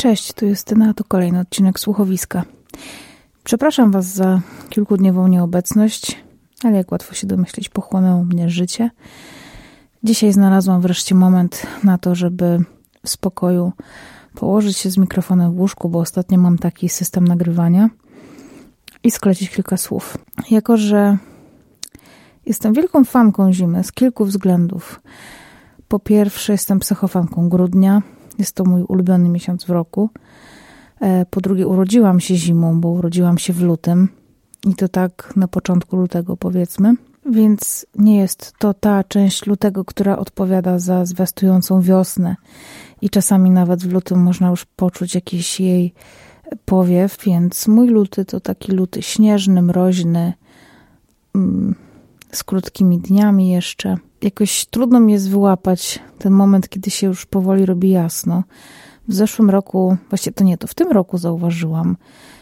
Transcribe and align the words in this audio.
Cześć, 0.00 0.32
tu 0.32 0.46
Justyna, 0.46 0.94
to 0.94 1.04
kolejny 1.04 1.40
odcinek 1.40 1.80
Słuchowiska. 1.80 2.44
Przepraszam 3.44 3.90
Was 3.90 4.06
za 4.06 4.40
kilkudniową 4.68 5.28
nieobecność, 5.28 6.24
ale 6.64 6.76
jak 6.76 6.92
łatwo 6.92 7.14
się 7.14 7.26
domyślić, 7.26 7.68
pochłonęło 7.68 8.24
mnie 8.24 8.50
życie. 8.50 8.90
Dzisiaj 10.02 10.32
znalazłam 10.32 10.80
wreszcie 10.80 11.14
moment 11.14 11.66
na 11.84 11.98
to, 11.98 12.14
żeby 12.14 12.64
w 13.04 13.08
spokoju 13.08 13.72
położyć 14.34 14.76
się 14.76 14.90
z 14.90 14.98
mikrofonem 14.98 15.52
w 15.52 15.60
łóżku, 15.60 15.88
bo 15.88 15.98
ostatnio 15.98 16.38
mam 16.38 16.58
taki 16.58 16.88
system 16.88 17.28
nagrywania 17.28 17.90
i 19.04 19.10
sklecić 19.10 19.50
kilka 19.50 19.76
słów. 19.76 20.18
Jako, 20.50 20.76
że 20.76 21.18
jestem 22.46 22.72
wielką 22.74 23.04
fanką 23.04 23.52
zimy 23.52 23.84
z 23.84 23.92
kilku 23.92 24.24
względów. 24.24 25.00
Po 25.88 25.98
pierwsze, 25.98 26.52
jestem 26.52 26.78
psychofanką 26.78 27.48
grudnia. 27.48 28.02
Jest 28.38 28.52
to 28.52 28.64
mój 28.64 28.82
ulubiony 28.82 29.28
miesiąc 29.28 29.64
w 29.64 29.70
roku. 29.70 30.10
E, 31.00 31.26
po 31.26 31.40
drugie, 31.40 31.66
urodziłam 31.66 32.20
się 32.20 32.36
zimą, 32.36 32.80
bo 32.80 32.88
urodziłam 32.88 33.38
się 33.38 33.52
w 33.52 33.62
lutym 33.62 34.08
i 34.66 34.74
to 34.74 34.88
tak 34.88 35.32
na 35.36 35.48
początku 35.48 35.96
lutego, 35.96 36.36
powiedzmy. 36.36 36.94
Więc 37.30 37.86
nie 37.94 38.16
jest 38.16 38.52
to 38.58 38.74
ta 38.74 39.04
część 39.04 39.46
lutego, 39.46 39.84
która 39.84 40.18
odpowiada 40.18 40.78
za 40.78 41.04
zwiastującą 41.04 41.80
wiosnę. 41.80 42.36
I 43.02 43.10
czasami 43.10 43.50
nawet 43.50 43.82
w 43.82 43.92
lutym 43.92 44.22
można 44.22 44.48
już 44.48 44.64
poczuć 44.64 45.14
jakiś 45.14 45.60
jej 45.60 45.94
powiew, 46.64 47.18
więc 47.24 47.68
mój 47.68 47.88
luty 47.88 48.24
to 48.24 48.40
taki 48.40 48.72
luty 48.72 49.02
śnieżny, 49.02 49.62
mroźny, 49.62 50.32
mm, 51.34 51.74
z 52.32 52.44
krótkimi 52.44 52.98
dniami 52.98 53.48
jeszcze. 53.48 53.96
Jakoś 54.22 54.66
trudno 54.66 55.00
mi 55.00 55.12
jest 55.12 55.30
wyłapać 55.30 55.98
ten 56.18 56.32
moment, 56.32 56.68
kiedy 56.68 56.90
się 56.90 57.06
już 57.06 57.26
powoli 57.26 57.66
robi 57.66 57.90
jasno. 57.90 58.42
W 59.08 59.14
zeszłym 59.14 59.50
roku, 59.50 59.96
właściwie 60.08 60.34
to 60.34 60.44
nie, 60.44 60.58
to 60.58 60.66
w 60.66 60.74
tym 60.74 60.92
roku 60.92 61.18
zauważyłam, 61.18 61.96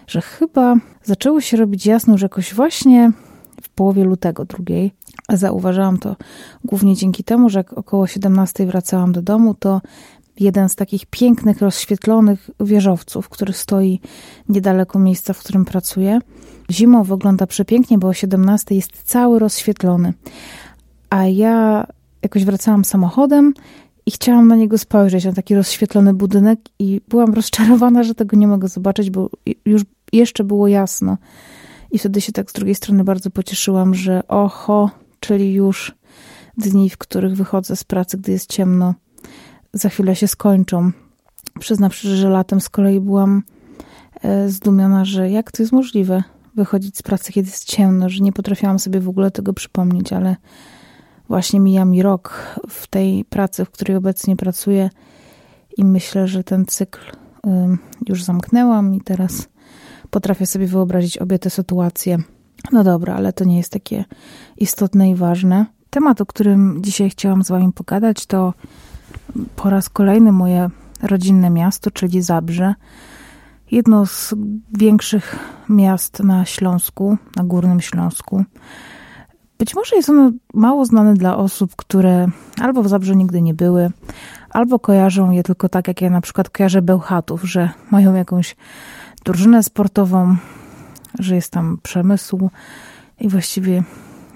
że 0.06 0.20
chyba 0.20 0.76
zaczęło 1.04 1.40
się 1.40 1.56
robić 1.56 1.86
jasno 1.86 2.12
już 2.12 2.22
jakoś 2.22 2.54
właśnie 2.54 3.12
w 3.62 3.68
połowie 3.68 4.04
lutego 4.04 4.44
drugiej. 4.44 4.92
Zauważyłam 5.32 5.98
to 5.98 6.16
głównie 6.64 6.96
dzięki 6.96 7.24
temu, 7.24 7.48
że 7.48 7.58
jak 7.58 7.72
około 7.72 8.06
17 8.06 8.66
wracałam 8.66 9.12
do 9.12 9.22
domu, 9.22 9.54
to 9.54 9.80
jeden 10.40 10.68
z 10.68 10.76
takich 10.76 11.06
pięknych, 11.06 11.60
rozświetlonych 11.60 12.50
wieżowców, 12.60 13.28
który 13.28 13.52
stoi 13.52 14.00
niedaleko 14.48 14.98
miejsca, 14.98 15.32
w 15.32 15.38
którym 15.38 15.64
pracuję. 15.64 16.18
Zimą 16.70 17.02
wygląda 17.02 17.46
przepięknie, 17.46 17.98
bo 17.98 18.08
o 18.08 18.12
17 18.12 18.74
jest 18.74 19.02
cały 19.02 19.38
rozświetlony. 19.38 20.12
A 21.10 21.26
ja 21.26 21.86
jakoś 22.22 22.44
wracałam 22.44 22.84
samochodem 22.84 23.54
i 24.06 24.10
chciałam 24.10 24.48
na 24.48 24.56
niego 24.56 24.78
spojrzeć, 24.78 25.24
na 25.24 25.32
taki 25.32 25.54
rozświetlony 25.54 26.14
budynek 26.14 26.60
i 26.78 27.00
byłam 27.08 27.34
rozczarowana, 27.34 28.02
że 28.02 28.14
tego 28.14 28.36
nie 28.36 28.48
mogę 28.48 28.68
zobaczyć, 28.68 29.10
bo 29.10 29.30
już 29.64 29.82
jeszcze 30.12 30.44
było 30.44 30.68
jasno. 30.68 31.18
I 31.90 31.98
wtedy 31.98 32.20
się 32.20 32.32
tak 32.32 32.50
z 32.50 32.52
drugiej 32.52 32.74
strony 32.74 33.04
bardzo 33.04 33.30
pocieszyłam, 33.30 33.94
że 33.94 34.28
oho, 34.28 34.90
czyli 35.20 35.54
już 35.54 35.94
dni, 36.58 36.90
w 36.90 36.98
których 36.98 37.36
wychodzę 37.36 37.76
z 37.76 37.84
pracy, 37.84 38.18
gdy 38.18 38.32
jest 38.32 38.52
ciemno, 38.52 38.94
za 39.76 39.88
chwilę 39.88 40.16
się 40.16 40.28
skończą. 40.28 40.90
Przyznam 41.60 41.92
szczerze, 41.92 42.16
że 42.16 42.28
latem 42.28 42.60
z 42.60 42.68
kolei 42.68 43.00
byłam 43.00 43.42
e, 44.22 44.48
zdumiona, 44.48 45.04
że 45.04 45.30
jak 45.30 45.52
to 45.52 45.62
jest 45.62 45.72
możliwe 45.72 46.22
wychodzić 46.54 46.98
z 46.98 47.02
pracy, 47.02 47.32
kiedy 47.32 47.48
jest 47.48 47.64
ciemno, 47.64 48.08
że 48.08 48.22
nie 48.22 48.32
potrafiłam 48.32 48.78
sobie 48.78 49.00
w 49.00 49.08
ogóle 49.08 49.30
tego 49.30 49.52
przypomnieć, 49.52 50.12
ale 50.12 50.36
właśnie 51.28 51.60
mija 51.60 51.84
mi 51.84 52.02
rok 52.02 52.56
w 52.68 52.86
tej 52.86 53.24
pracy, 53.24 53.64
w 53.64 53.70
której 53.70 53.96
obecnie 53.96 54.36
pracuję 54.36 54.90
i 55.76 55.84
myślę, 55.84 56.28
że 56.28 56.44
ten 56.44 56.66
cykl 56.66 57.00
już 58.08 58.24
zamknęłam 58.24 58.94
i 58.94 59.00
teraz 59.00 59.48
potrafię 60.10 60.46
sobie 60.46 60.66
wyobrazić 60.66 61.18
obie 61.18 61.38
te 61.38 61.50
sytuacje. 61.50 62.18
No 62.72 62.84
dobra, 62.84 63.14
ale 63.14 63.32
to 63.32 63.44
nie 63.44 63.56
jest 63.56 63.72
takie 63.72 64.04
istotne 64.56 65.10
i 65.10 65.14
ważne. 65.14 65.66
Temat, 65.90 66.20
o 66.20 66.26
którym 66.26 66.78
dzisiaj 66.82 67.10
chciałam 67.10 67.44
z 67.44 67.48
Wami 67.48 67.72
pogadać, 67.72 68.26
to 68.26 68.54
po 69.56 69.70
raz 69.70 69.88
kolejny 69.88 70.32
moje 70.32 70.70
rodzinne 71.02 71.50
miasto, 71.50 71.90
czyli 71.90 72.22
Zabrze. 72.22 72.74
Jedno 73.70 74.06
z 74.06 74.34
większych 74.78 75.36
miast 75.68 76.20
na 76.20 76.44
Śląsku, 76.44 77.16
na 77.36 77.44
Górnym 77.44 77.80
Śląsku. 77.80 78.44
Być 79.58 79.74
może 79.74 79.96
jest 79.96 80.10
ono 80.10 80.30
mało 80.54 80.84
znane 80.84 81.14
dla 81.14 81.36
osób, 81.36 81.76
które 81.76 82.26
albo 82.60 82.82
w 82.82 82.88
Zabrze 82.88 83.16
nigdy 83.16 83.42
nie 83.42 83.54
były, 83.54 83.90
albo 84.50 84.78
kojarzą 84.78 85.30
je 85.30 85.42
tylko 85.42 85.68
tak, 85.68 85.88
jak 85.88 86.02
ja 86.02 86.10
na 86.10 86.20
przykład 86.20 86.50
kojarzę 86.50 86.82
Bełchatów, 86.82 87.42
że 87.42 87.70
mają 87.90 88.14
jakąś 88.14 88.56
drużynę 89.24 89.62
sportową, 89.62 90.36
że 91.18 91.34
jest 91.34 91.52
tam 91.52 91.78
przemysł 91.82 92.50
i 93.20 93.28
właściwie 93.28 93.82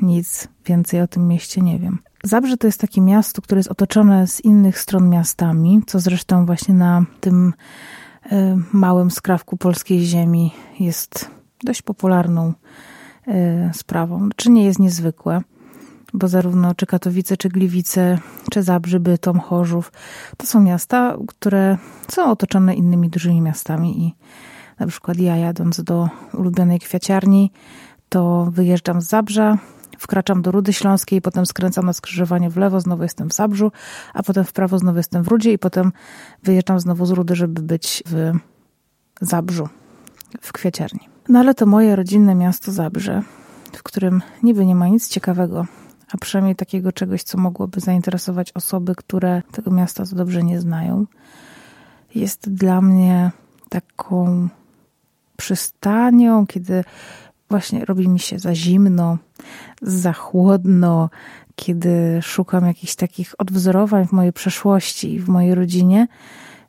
nic 0.03 0.49
więcej 0.67 1.01
o 1.01 1.07
tym 1.09 1.29
mieście 1.29 1.61
nie 1.61 1.79
wiem. 1.79 1.99
Zabrze 2.25 2.57
to 2.57 2.67
jest 2.67 2.81
takie 2.81 3.01
miasto, 3.01 3.43
które 3.43 3.59
jest 3.59 3.71
otoczone 3.71 4.27
z 4.27 4.45
innych 4.45 4.79
stron 4.79 5.09
miastami, 5.09 5.83
co 5.87 6.01
zresztą 6.01 6.47
właśnie 6.47 6.75
na 6.75 7.05
tym 7.21 7.53
e, 8.33 8.59
małym 8.73 9.11
skrawku 9.11 9.57
polskiej 9.57 10.05
ziemi 10.05 10.53
jest 10.81 11.31
dość 11.65 11.83
popularną 11.83 12.53
e, 13.27 13.71
sprawą. 13.75 14.29
Czy 14.37 14.51
nie 14.51 14.65
jest 14.65 14.79
niezwykłe, 14.79 15.43
bo 16.15 16.29
zarówno 16.29 16.75
czy 16.75 16.87
Katowice, 16.87 17.37
czy 17.37 17.49
Gliwice, 17.49 18.19
czy 18.51 18.63
Zabrze, 18.63 19.01
Bytom, 19.01 19.41
Chorzów 19.41 19.93
to 20.37 20.47
są 20.47 20.61
miasta, 20.61 21.17
które 21.29 21.79
są 22.09 22.31
otoczone 22.31 22.75
innymi 22.75 23.09
dużymi 23.09 23.41
miastami 23.41 24.07
i 24.07 24.15
na 24.79 24.87
przykład 24.87 25.19
ja 25.19 25.37
jadąc 25.37 25.83
do 25.83 26.09
ulubionej 26.35 26.81
kwiaciarni, 26.81 27.53
to 28.09 28.49
wyjeżdżam 28.51 29.01
z 29.01 29.09
Zabrza, 29.09 29.59
wkraczam 30.01 30.43
do 30.43 30.51
Rudy 30.51 30.73
Śląskiej, 30.73 31.23
potem 31.23 31.47
skręcam 31.47 31.87
na 31.87 31.93
skrzyżowanie 31.93 32.51
w 32.51 32.57
lewo, 32.57 32.81
znowu 32.81 33.03
jestem 33.03 33.29
w 33.29 33.33
Zabrzu, 33.33 33.73
a 34.15 34.23
potem 34.23 34.45
w 34.45 34.53
prawo 34.53 34.79
znowu 34.79 34.99
jestem 34.99 35.23
w 35.23 35.29
Rudzie 35.29 35.53
i 35.53 35.59
potem 35.59 35.93
wyjeżdżam 36.43 36.81
znowu 36.81 37.07
z 37.07 37.11
Rudy, 37.11 37.35
żeby 37.35 37.63
być 37.63 38.03
w 38.07 38.33
Zabrzu, 39.21 39.69
w 40.41 40.53
kwieciarni. 40.53 41.09
No 41.29 41.39
ale 41.39 41.55
to 41.55 41.67
moje 41.67 41.97
rodzinne 41.97 42.35
miasto 42.35 42.73
Zabrze, 42.73 43.23
w 43.73 43.83
którym 43.83 44.23
niby 44.43 44.67
nie 44.67 44.75
ma 44.75 44.89
nic 44.89 45.09
ciekawego, 45.09 45.67
a 46.13 46.19
przynajmniej 46.19 46.57
takiego 46.57 46.93
czegoś, 46.93 47.23
co 47.23 47.39
mogłoby 47.39 47.81
zainteresować 47.81 48.53
osoby, 48.53 48.95
które 48.95 49.43
tego 49.53 49.71
miasta 49.71 50.05
za 50.05 50.17
dobrze 50.17 50.43
nie 50.43 50.61
znają, 50.61 51.07
jest 52.15 52.51
dla 52.51 52.81
mnie 52.81 53.31
taką 53.69 54.49
przystanią, 55.37 56.47
kiedy 56.47 56.85
właśnie 57.51 57.85
robi 57.85 58.09
mi 58.09 58.19
się 58.19 58.39
za 58.39 58.55
zimno, 58.55 59.19
za 59.83 60.13
chłodno, 60.13 61.11
kiedy 61.57 62.19
szukam 62.23 62.67
jakichś 62.67 62.95
takich 62.95 63.35
odwzorowań 63.39 64.07
w 64.07 64.13
mojej 64.13 64.33
przeszłości 64.33 65.15
i 65.15 65.21
w 65.21 65.29
mojej 65.29 65.55
rodzinie, 65.55 66.09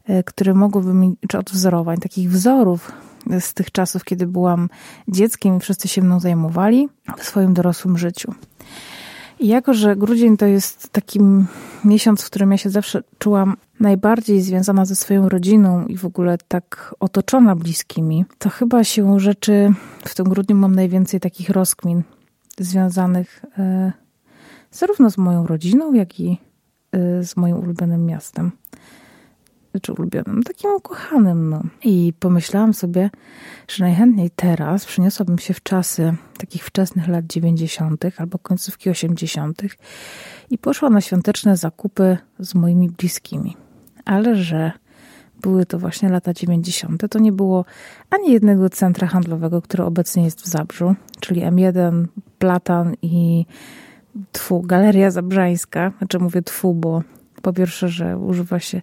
e, 0.06 0.24
które 0.24 0.54
mogłyby 0.54 0.94
mi, 0.94 1.18
czy 1.28 1.38
odwzorowań, 1.38 1.98
takich 1.98 2.32
wzorów 2.32 2.92
z 3.40 3.54
tych 3.54 3.72
czasów, 3.72 4.04
kiedy 4.04 4.28
byłam 4.28 4.70
dzieckiem 5.08 5.58
i 5.58 5.60
wszyscy 5.60 5.88
się 5.88 6.02
mną 6.02 6.20
zajmowali 6.20 6.90
w 7.18 7.24
swoim 7.24 7.54
dorosłym 7.54 7.98
życiu. 7.98 8.34
Jako, 9.42 9.74
że 9.74 9.96
grudzień 9.96 10.38
to 10.38 10.46
jest 10.46 10.90
taki 10.90 11.20
miesiąc, 11.86 12.22
w 12.22 12.26
którym 12.26 12.52
ja 12.52 12.58
się 12.58 12.70
zawsze 12.70 13.04
czułam 13.20 13.58
najbardziej 13.80 14.42
związana 14.42 14.86
ze 14.86 14.96
swoją 14.96 15.30
rodziną 15.30 15.86
i 15.86 15.98
w 15.98 16.06
ogóle 16.06 16.38
tak 16.48 16.96
otoczona 17.00 17.56
bliskimi, 17.56 18.26
to 18.38 18.50
chyba 18.50 18.84
siłą 18.84 19.20
rzeczy 19.20 19.74
w 20.06 20.16
tym 20.16 20.30
grudniu 20.30 20.56
mam 20.56 20.76
najwięcej 20.76 21.20
takich 21.20 21.50
rozkmin 21.50 22.04
związanych 22.58 23.46
e, 23.58 23.92
zarówno 24.72 25.10
z 25.10 25.18
moją 25.18 25.48
rodziną, 25.48 25.94
jak 25.94 26.20
i 26.20 26.38
e, 26.92 27.24
z 27.24 27.38
moim 27.38 27.58
ulubionym 27.58 28.06
miastem 28.06 28.52
czy 29.82 29.94
ulubionym, 29.94 30.44
takim 30.44 30.72
ukochanym. 30.76 31.50
No. 31.50 31.64
I 31.84 32.14
pomyślałam 32.20 32.74
sobie, 32.74 33.10
że 33.68 33.84
najchętniej 33.84 34.30
teraz 34.36 34.86
przeniosłabym 34.86 35.40
się 35.40 35.54
w 35.54 35.64
czasy 35.64 36.14
takich 36.38 36.66
wczesnych 36.66 37.08
lat 37.08 37.26
90. 37.26 38.06
albo 38.18 38.40
końcówki 38.40 38.90
80. 38.90 39.62
i 40.50 40.58
poszła 40.58 40.90
na 40.90 41.02
świąteczne 41.02 41.58
zakupy 41.58 42.18
z 42.40 42.56
moimi 42.56 42.90
bliskimi. 42.90 43.58
Ale 44.06 44.36
że 44.36 44.72
były 45.42 45.66
to 45.66 45.80
właśnie 45.80 46.10
lata 46.10 46.34
90., 46.34 47.04
to 47.10 47.20
nie 47.20 47.32
było 47.32 47.66
ani 48.10 48.32
jednego 48.32 48.70
centra 48.70 49.08
handlowego, 49.08 49.62
które 49.62 49.86
obecnie 49.86 50.24
jest 50.24 50.42
w 50.42 50.48
Zabrzu, 50.48 50.96
czyli 51.20 51.42
M1, 51.42 52.06
Platan 52.40 52.94
i 53.02 53.46
tfu, 54.32 54.62
Galeria 54.62 55.12
Zabrzańska. 55.12 55.92
Znaczy 55.98 56.20
mówię 56.20 56.42
tfu, 56.42 56.74
bo 56.74 57.04
po 57.42 57.54
pierwsze, 57.54 57.90
że 57.90 58.18
używa 58.18 58.60
się 58.60 58.82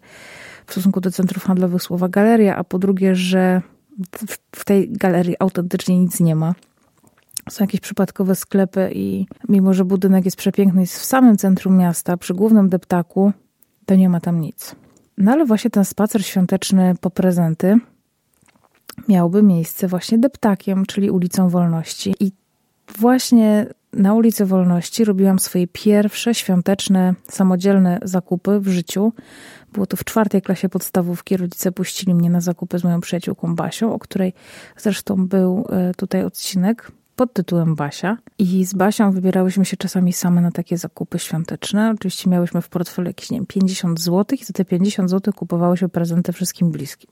w 0.68 0.72
stosunku 0.72 1.00
do 1.00 1.10
centrów 1.10 1.44
handlowych 1.44 1.82
słowa 1.82 2.08
galeria, 2.08 2.56
a 2.56 2.64
po 2.64 2.78
drugie, 2.78 3.14
że 3.14 3.62
w 4.56 4.64
tej 4.64 4.90
galerii 4.90 5.36
autentycznie 5.38 5.98
nic 5.98 6.20
nie 6.20 6.34
ma. 6.34 6.54
Są 7.50 7.64
jakieś 7.64 7.80
przypadkowe 7.80 8.34
sklepy 8.34 8.90
i 8.94 9.26
mimo, 9.48 9.74
że 9.74 9.84
budynek 9.84 10.24
jest 10.24 10.36
przepiękny, 10.36 10.80
jest 10.80 10.98
w 10.98 11.04
samym 11.04 11.36
centrum 11.36 11.76
miasta, 11.76 12.16
przy 12.16 12.34
głównym 12.34 12.68
deptaku, 12.68 13.32
to 13.86 13.94
nie 13.94 14.08
ma 14.08 14.20
tam 14.20 14.40
nic. 14.40 14.76
No 15.18 15.32
ale 15.32 15.46
właśnie 15.46 15.70
ten 15.70 15.84
spacer 15.84 16.24
świąteczny 16.24 16.94
po 17.00 17.10
prezenty 17.10 17.78
miałby 19.08 19.42
miejsce 19.42 19.88
właśnie 19.88 20.18
deptakiem, 20.18 20.86
czyli 20.86 21.10
ulicą 21.10 21.48
Wolności. 21.48 22.14
I 22.20 22.32
właśnie 22.98 23.66
na 23.92 24.14
ulicy 24.14 24.46
Wolności 24.46 25.04
robiłam 25.04 25.38
swoje 25.38 25.66
pierwsze 25.66 26.34
świąteczne, 26.34 27.14
samodzielne 27.30 27.98
zakupy 28.02 28.60
w 28.60 28.68
życiu. 28.68 29.12
Było 29.72 29.86
to 29.86 29.96
w 29.96 30.04
czwartej 30.04 30.42
klasie 30.42 30.68
podstawówki. 30.68 31.36
Rodzice 31.36 31.72
puścili 31.72 32.14
mnie 32.14 32.30
na 32.30 32.40
zakupy 32.40 32.78
z 32.78 32.84
moją 32.84 33.00
przyjaciółką 33.00 33.56
Basią, 33.56 33.94
o 33.94 33.98
której 33.98 34.32
zresztą 34.76 35.26
był 35.26 35.66
e, 35.70 35.94
tutaj 35.94 36.24
odcinek 36.24 36.92
pod 37.16 37.32
tytułem 37.32 37.74
Basia. 37.74 38.16
I 38.38 38.64
z 38.64 38.74
Basią 38.74 39.12
wybierałyśmy 39.12 39.64
się 39.64 39.76
czasami 39.76 40.12
same 40.12 40.40
na 40.40 40.50
takie 40.50 40.78
zakupy 40.78 41.18
świąteczne. 41.18 41.92
Oczywiście 41.94 42.30
miałyśmy 42.30 42.62
w 42.62 42.68
portfelu 42.68 43.08
jakieś, 43.08 43.30
nie 43.30 43.38
wiem, 43.38 43.46
50 43.46 44.00
zł 44.00 44.38
i 44.40 44.44
za 44.44 44.52
te 44.52 44.64
50 44.64 45.10
zł 45.10 45.34
kupowałyśmy 45.36 45.88
prezenty 45.88 46.32
wszystkim 46.32 46.70
bliskim. 46.70 47.10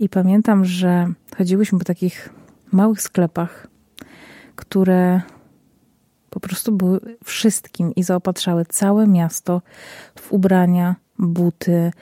I 0.00 0.08
pamiętam, 0.08 0.64
że 0.64 1.12
chodziłyśmy 1.36 1.78
po 1.78 1.84
takich 1.84 2.28
małych 2.72 3.02
sklepach, 3.02 3.66
które 4.56 5.20
po 6.30 6.40
prostu 6.40 6.72
były 6.72 7.00
wszystkim 7.24 7.94
i 7.94 8.02
zaopatrzały 8.02 8.64
całe 8.64 9.06
miasto 9.06 9.62
w 10.18 10.32
ubrania, 10.32 10.96
buty, 11.18 11.92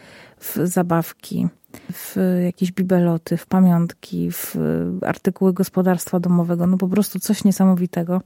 w 0.40 0.56
zabawki, 0.64 1.48
w 1.92 2.16
jakieś 2.44 2.72
bibeloty, 2.72 3.36
w 3.36 3.46
pamiątki, 3.46 4.30
w 4.30 4.56
artykuły 5.06 5.52
gospodarstwa 5.52 6.20
domowego. 6.20 6.66
No 6.66 6.78
po 6.78 6.88
prostu 6.88 7.18
coś 7.18 7.44
niesamowitego. 7.44 8.22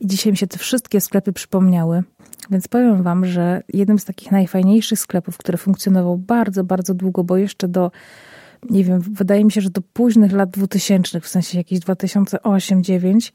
I 0.00 0.06
dzisiaj 0.06 0.32
mi 0.32 0.36
się 0.36 0.46
te 0.46 0.58
wszystkie 0.58 1.00
sklepy 1.00 1.32
przypomniały. 1.32 2.02
Więc 2.50 2.68
powiem 2.68 3.02
Wam, 3.02 3.24
że 3.24 3.62
jednym 3.72 3.98
z 3.98 4.04
takich 4.04 4.32
najfajniejszych 4.32 4.98
sklepów, 4.98 5.38
który 5.38 5.58
funkcjonował 5.58 6.18
bardzo, 6.18 6.64
bardzo 6.64 6.94
długo, 6.94 7.24
bo 7.24 7.36
jeszcze 7.36 7.68
do, 7.68 7.90
nie 8.70 8.84
wiem, 8.84 9.00
wydaje 9.00 9.44
mi 9.44 9.52
się, 9.52 9.60
że 9.60 9.70
do 9.70 9.80
późnych 9.92 10.32
lat 10.32 10.50
2000, 10.50 11.20
w 11.20 11.28
sensie 11.28 11.58
jakieś 11.58 11.80
2008-2009, 11.80 13.32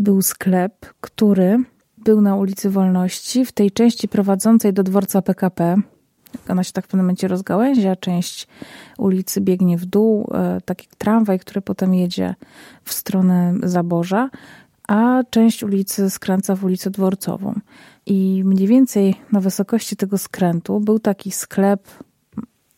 był 0.00 0.22
sklep, 0.22 0.86
który 1.00 1.58
był 1.98 2.20
na 2.20 2.36
ulicy 2.36 2.70
Wolności, 2.70 3.44
w 3.44 3.52
tej 3.52 3.70
części 3.70 4.08
prowadzącej 4.08 4.72
do 4.72 4.82
dworca 4.82 5.22
PKP. 5.22 5.76
Ona 6.48 6.64
się 6.64 6.72
tak 6.72 6.84
w 6.84 6.88
pewnym 6.88 7.06
momencie 7.06 7.28
rozgałęzia, 7.28 7.96
część 7.96 8.48
ulicy 8.98 9.40
biegnie 9.40 9.78
w 9.78 9.86
dół, 9.86 10.30
e, 10.34 10.60
taki 10.64 10.88
tramwaj, 10.98 11.38
który 11.38 11.60
potem 11.60 11.94
jedzie 11.94 12.34
w 12.84 12.92
stronę 12.92 13.54
Zaborza, 13.62 14.30
a 14.88 15.22
część 15.30 15.62
ulicy 15.62 16.10
skręca 16.10 16.56
w 16.56 16.64
ulicę 16.64 16.90
Dworcową. 16.90 17.54
I 18.06 18.42
mniej 18.44 18.66
więcej 18.66 19.14
na 19.32 19.40
wysokości 19.40 19.96
tego 19.96 20.18
skrętu 20.18 20.80
był 20.80 20.98
taki 20.98 21.30
sklep 21.30 21.88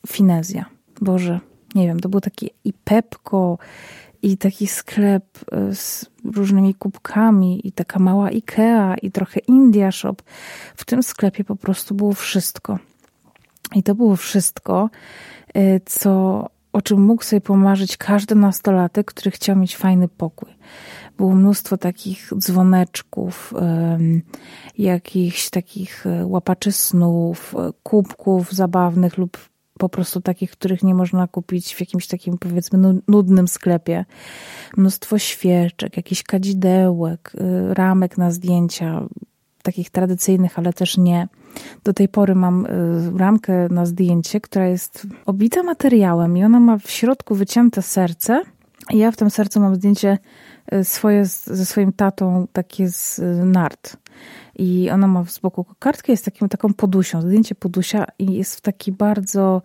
Finezja. 0.06 0.64
Boże, 1.00 1.40
nie 1.74 1.86
wiem, 1.86 2.00
to 2.00 2.08
był 2.08 2.20
taki 2.20 2.50
i 2.64 2.72
Pepko, 2.72 3.58
i 4.22 4.36
taki 4.36 4.66
sklep 4.66 5.24
e, 5.52 5.74
z 5.74 6.10
różnymi 6.24 6.74
kubkami, 6.74 7.68
i 7.68 7.72
taka 7.72 7.98
mała 7.98 8.30
Ikea, 8.30 8.94
i 9.02 9.10
trochę 9.10 9.40
India 9.40 9.92
Shop. 9.92 10.16
W 10.76 10.84
tym 10.84 11.02
sklepie 11.02 11.44
po 11.44 11.56
prostu 11.56 11.94
było 11.94 12.12
wszystko. 12.12 12.78
I 13.74 13.82
to 13.82 13.94
było 13.94 14.16
wszystko, 14.16 14.90
e, 15.54 15.80
co, 15.80 16.46
o 16.72 16.82
czym 16.82 17.00
mógł 17.00 17.22
sobie 17.22 17.40
pomarzyć 17.40 17.96
każdy 17.96 18.34
nastolatek, 18.34 19.06
który 19.06 19.30
chciał 19.30 19.56
mieć 19.56 19.76
fajny 19.76 20.08
pokój. 20.08 20.50
Było 21.16 21.34
mnóstwo 21.34 21.76
takich 21.76 22.30
dzwoneczków, 22.38 23.54
jakichś 24.78 25.50
takich 25.50 26.06
e, 26.06 26.26
łapaczy 26.26 26.72
snów, 26.72 27.54
kubków 27.82 28.52
zabawnych 28.52 29.18
lub 29.18 29.51
po 29.82 29.88
prostu 29.88 30.20
takich, 30.20 30.50
których 30.50 30.82
nie 30.82 30.94
można 30.94 31.28
kupić 31.28 31.74
w 31.74 31.80
jakimś 31.80 32.06
takim 32.06 32.38
powiedzmy 32.38 33.00
nudnym 33.08 33.48
sklepie. 33.48 34.04
Mnóstwo 34.76 35.18
świeczek, 35.18 35.96
jakichś 35.96 36.22
kadzidełek, 36.22 37.32
y, 37.34 37.74
ramek 37.74 38.18
na 38.18 38.30
zdjęcia, 38.30 39.06
takich 39.62 39.90
tradycyjnych, 39.90 40.58
ale 40.58 40.72
też 40.72 40.98
nie. 40.98 41.28
Do 41.84 41.92
tej 41.92 42.08
pory 42.08 42.34
mam 42.34 42.66
y, 42.66 43.18
ramkę 43.18 43.68
na 43.68 43.86
zdjęcie, 43.86 44.40
która 44.40 44.66
jest 44.66 45.06
obita 45.26 45.62
materiałem 45.62 46.36
i 46.36 46.44
ona 46.44 46.60
ma 46.60 46.78
w 46.78 46.90
środku 46.90 47.34
wycięte 47.34 47.82
serce. 47.82 48.42
Ja 48.90 49.10
w 49.10 49.16
tym 49.16 49.30
sercu 49.30 49.60
mam 49.60 49.74
zdjęcie 49.74 50.18
y, 50.74 50.84
swoje 50.84 51.26
ze 51.26 51.66
swoim 51.66 51.92
tatą, 51.92 52.46
takie 52.52 52.88
z 52.88 53.20
nart. 53.44 53.96
I 54.58 54.90
ona 54.90 55.06
ma 55.06 55.24
z 55.24 55.38
boku 55.38 55.66
kartkę, 55.78 56.12
jest 56.12 56.24
takim, 56.24 56.48
taką 56.48 56.74
podusią, 56.74 57.20
zdjęcie 57.22 57.54
podusia 57.54 58.06
i 58.18 58.32
jest 58.32 58.56
w 58.56 58.60
taki 58.60 58.92
bardzo 58.92 59.62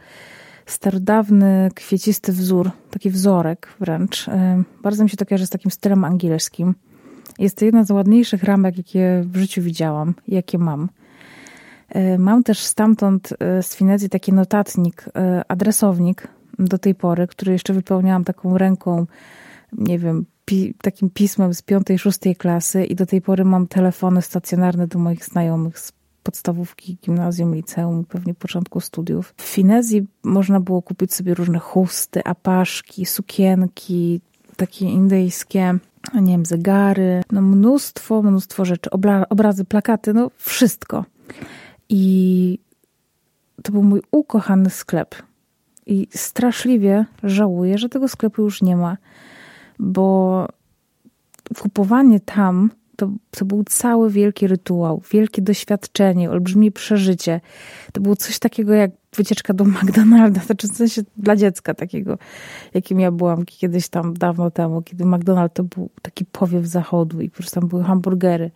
starodawny, 0.68 1.70
kwiecisty 1.76 2.32
wzór, 2.32 2.72
taki 2.92 3.10
wzorek 3.10 3.68
wręcz. 3.80 4.28
E, 4.28 4.64
bardzo 4.84 5.04
mi 5.04 5.10
się 5.10 5.18
to 5.18 5.26
kojarzy 5.26 5.46
z 5.46 5.50
takim 5.50 5.72
stylem 5.72 6.04
angielskim. 6.04 6.76
Jest 7.40 7.58
to 7.58 7.66
jedna 7.66 7.84
z 7.84 7.92
ładniejszych 7.92 8.44
ramek, 8.44 8.78
jakie 8.78 9.24
w 9.26 9.38
życiu 9.38 9.62
widziałam, 9.62 10.14
jakie 10.28 10.58
mam. 10.58 10.90
E, 11.90 12.18
mam 12.18 12.44
też 12.44 12.60
stamtąd 12.60 13.34
e, 13.40 13.64
z 13.64 13.76
Finezji 13.76 14.10
taki 14.10 14.34
notatnik, 14.34 15.06
adresownik 15.48 16.28
do 16.60 16.78
tej 16.78 16.96
pory, 16.96 17.28
który 17.28 17.52
jeszcze 17.52 17.74
wypełniałam 17.74 18.24
taką 18.24 18.58
ręką, 18.58 19.06
nie 19.74 20.00
wiem, 20.00 20.26
pi 20.48 20.74
takim 20.82 21.10
pismem 21.10 21.54
z 21.54 21.62
piątej, 21.62 22.00
szóstej 22.00 22.36
klasy 22.36 22.86
i 22.86 22.96
do 22.96 23.06
tej 23.06 23.22
pory 23.22 23.46
mam 23.46 23.68
telefony 23.68 24.22
stacjonarne 24.22 24.88
do 24.88 25.00
moich 25.00 25.26
znajomych 25.26 25.80
z 25.80 25.92
podstawówki, 26.24 26.98
gimnazjum, 27.04 27.56
liceum, 27.56 28.06
pewnie 28.06 28.34
początku 28.34 28.80
studiów. 28.80 29.34
W 29.38 29.42
Finezji 29.44 30.08
można 30.24 30.60
było 30.60 30.82
kupić 30.82 31.14
sobie 31.14 31.34
różne 31.34 31.60
chusty, 31.60 32.24
apaszki, 32.24 33.06
sukienki, 33.06 34.22
takie 34.58 34.86
indyjskie, 34.86 35.80
nie 36.14 36.32
wiem, 36.32 36.46
zegary, 36.46 37.22
no 37.32 37.42
mnóstwo, 37.42 38.22
mnóstwo 38.22 38.66
rzeczy, 38.66 38.90
obrazy, 39.30 39.66
plakaty, 39.66 40.14
no 40.14 40.32
wszystko. 40.38 41.06
I 41.90 42.60
to 43.64 43.72
był 43.72 43.84
mój 43.84 44.02
ukochany 44.12 44.70
sklep. 44.70 45.16
I 45.86 46.08
straszliwie 46.12 47.06
żałuję, 47.24 47.78
że 47.78 47.90
tego 47.90 48.08
sklepu 48.08 48.42
już 48.42 48.62
nie 48.62 48.76
ma 48.76 48.98
bo 49.80 50.48
kupowanie 51.60 52.20
tam 52.20 52.70
to, 52.98 53.12
to 53.32 53.46
był 53.46 53.64
cały 53.64 54.12
wielki 54.12 54.48
rytuał, 54.48 55.02
wielkie 55.12 55.42
doświadczenie, 55.42 56.32
olbrzymie 56.32 56.72
przeżycie. 56.72 57.42
To 57.94 58.02
było 58.02 58.16
coś 58.16 58.40
takiego 58.40 58.74
jak 58.74 58.92
wycieczka 59.16 59.54
do 59.54 59.66
McDonalda, 59.66 60.42
znaczy 60.42 60.68
w 60.68 60.76
sensie 60.76 61.02
dla 61.18 61.36
dziecka 61.36 61.74
takiego, 61.74 62.18
jakim 62.74 63.00
ja 63.00 63.12
byłam 63.12 63.46
kiedyś 63.46 63.90
tam 63.90 64.14
dawno 64.14 64.52
temu, 64.52 64.82
kiedy 64.82 65.06
McDonald 65.06 65.54
to 65.54 65.64
był 65.64 65.90
taki 66.02 66.26
powiew 66.26 66.66
zachodu 66.66 67.22
i 67.22 67.30
po 67.30 67.38
prostu 67.38 67.60
tam 67.60 67.70
były 67.70 67.84
hamburgery. 67.84 68.52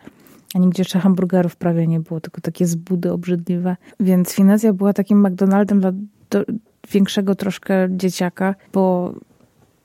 A 0.55 0.59
nigdzie 0.59 0.81
jeszcze 0.81 0.99
hamburgerów 0.99 1.55
prawie 1.55 1.87
nie 1.87 1.99
było, 1.99 2.21
tylko 2.21 2.41
takie 2.41 2.65
zbudy 2.65 3.11
obrzydliwe. 3.11 3.77
Więc 3.99 4.33
Finezja 4.33 4.73
była 4.73 4.93
takim 4.93 5.27
McDonaldem 5.27 5.79
dla 5.79 5.91
do, 6.29 6.43
większego 6.91 7.35
troszkę 7.35 7.87
dzieciaka, 7.91 8.55
bo 8.73 9.13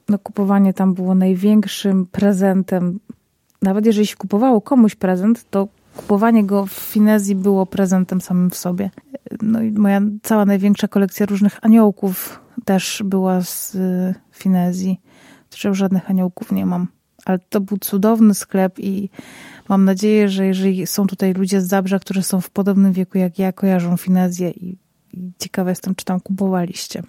no, 0.09 0.19
kupowanie 0.19 0.75
tam 0.75 0.95
było 0.95 1.15
największym 1.15 2.07
prezentem. 2.07 3.01
Nawet 3.63 3.87
jeżeli 3.87 4.07
się 4.07 4.17
kupowało 4.17 4.61
komuś 4.61 4.95
prezent, 4.95 5.51
to 5.51 5.69
kupowanie 5.97 6.45
go 6.45 6.67
w 6.67 6.73
Finezji 6.73 7.35
było 7.35 7.67
prezentem 7.67 8.21
samym 8.21 8.51
w 8.51 8.57
sobie. 8.57 8.91
No 9.43 9.63
i 9.63 9.73
moja 9.73 10.01
cała 10.23 10.47
największa 10.47 10.89
kolekcja 10.89 11.27
różnych 11.27 11.65
aniołków 11.65 12.41
też 12.65 13.03
była 13.05 13.41
z 13.41 13.75
y, 13.75 14.15
Finezji. 14.33 15.01
Zresztą 15.51 15.75
żadnych 15.75 16.11
aniołków 16.11 16.53
nie 16.53 16.67
mam. 16.67 16.87
Ale 17.25 17.39
to 17.39 17.61
był 17.61 17.79
cudowny 17.79 18.35
sklep 18.35 18.79
i 18.79 19.11
mam 19.69 19.85
nadzieję, 19.85 20.29
że 20.29 20.47
jeżeli 20.47 20.87
są 20.87 21.07
tutaj 21.07 21.33
ludzie 21.35 21.61
z 21.61 21.69
Zabrza, 21.69 21.99
którzy 21.99 22.23
są 22.23 22.41
w 22.41 22.51
podobnym 22.51 22.93
wieku 22.93 23.19
jak 23.19 23.39
ja, 23.39 23.53
kojarzą 23.53 23.97
Finezję 23.97 24.51
i, 24.51 24.79
i 25.13 25.33
ciekawa 25.39 25.71
jestem, 25.71 25.95
czy 25.95 26.05
tam 26.05 26.21
kupowaliście. 26.21 27.03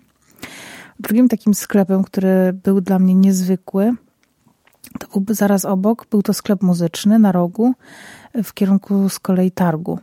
Drugim 0.99 1.27
takim 1.29 1.53
sklepem, 1.53 2.03
który 2.03 2.53
był 2.63 2.81
dla 2.81 2.99
mnie 2.99 3.15
niezwykły, 3.15 3.93
to 4.99 5.19
był 5.19 5.35
zaraz 5.35 5.65
obok, 5.65 6.05
był 6.11 6.21
to 6.21 6.33
sklep 6.33 6.61
muzyczny 6.61 7.19
na 7.19 7.31
rogu 7.31 7.73
w 8.43 8.53
kierunku 8.53 9.09
z 9.09 9.19
kolei 9.19 9.51
targu. 9.51 9.99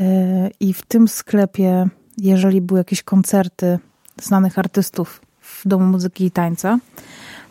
E, 0.00 0.50
I 0.60 0.72
w 0.72 0.82
tym 0.82 1.08
sklepie, 1.08 1.88
jeżeli 2.18 2.60
były 2.60 2.80
jakieś 2.80 3.02
koncerty 3.02 3.78
znanych 4.22 4.58
artystów 4.58 5.20
w 5.40 5.68
Domu 5.68 5.86
Muzyki 5.86 6.24
i 6.24 6.30
Tańca, 6.30 6.78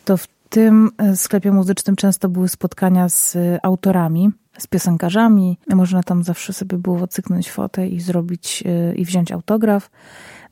to 0.05 0.17
w 0.17 0.27
tym 0.49 0.91
e, 0.97 1.15
sklepie 1.15 1.51
muzycznym 1.51 1.95
często 1.95 2.29
były 2.29 2.49
spotkania 2.49 3.09
z 3.09 3.37
autorami, 3.63 4.29
z 4.57 4.67
piosenkarzami. 4.67 5.57
Można 5.69 6.03
tam 6.03 6.23
zawsze 6.23 6.53
sobie 6.53 6.77
było 6.77 7.07
cyknąć 7.07 7.51
fotę 7.51 7.87
i 7.87 7.99
zrobić 7.99 8.63
i 8.95 9.05
wziąć 9.05 9.31
autograf. 9.31 9.89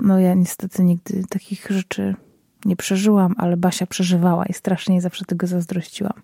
No 0.02 0.20
ja 0.20 0.34
niestety 0.34 0.84
nigdy 0.84 1.24
takich 1.30 1.68
rzeczy 1.70 2.16
nie 2.66 2.76
przeżyłam, 2.76 3.36
ale 3.38 3.58
Basia 3.58 3.86
przeżywała 3.86 4.46
i 4.46 4.54
strasznie 4.54 5.02
zawsze 5.02 5.26
tego 5.26 5.48
zazdrościłam. 5.48 6.22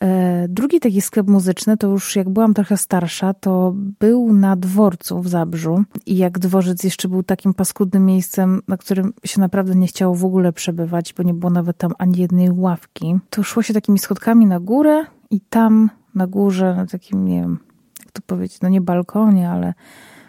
E, 0.00 0.46
drugi 0.48 0.80
taki 0.80 1.00
sklep 1.00 1.26
muzyczny, 1.26 1.76
to 1.76 1.86
już 1.86 2.16
jak 2.16 2.28
byłam 2.28 2.54
trochę 2.54 2.76
starsza, 2.76 3.34
to 3.34 3.74
był 4.00 4.32
na 4.32 4.56
dworcu 4.56 5.20
w 5.20 5.28
Zabrzu. 5.28 5.84
I 6.06 6.16
jak 6.16 6.38
dworzec 6.38 6.84
jeszcze 6.84 7.08
był 7.08 7.22
takim 7.22 7.54
paskudnym 7.54 8.06
miejscem, 8.06 8.62
na 8.68 8.76
którym 8.76 9.12
się 9.24 9.40
naprawdę 9.40 9.74
nie 9.74 9.86
chciało 9.86 10.14
w 10.14 10.24
ogóle 10.24 10.52
przebywać, 10.52 11.14
bo 11.14 11.22
nie 11.22 11.34
było 11.34 11.50
nawet 11.50 11.78
tam 11.78 11.92
ani 11.98 12.18
jednej 12.18 12.50
ławki, 12.50 13.18
to 13.30 13.42
szło 13.42 13.62
się 13.62 13.74
takimi 13.74 13.98
schodkami 13.98 14.46
na 14.46 14.60
górę 14.60 15.04
i 15.30 15.40
tam 15.40 15.90
na 16.14 16.26
górze, 16.26 16.74
na 16.74 16.86
takim, 16.86 17.24
nie 17.24 17.40
wiem, 17.40 17.58
jak 18.00 18.12
to 18.12 18.22
powiedzieć, 18.26 18.60
no 18.60 18.68
nie 18.68 18.80
balkonie, 18.80 19.50
ale 19.50 19.74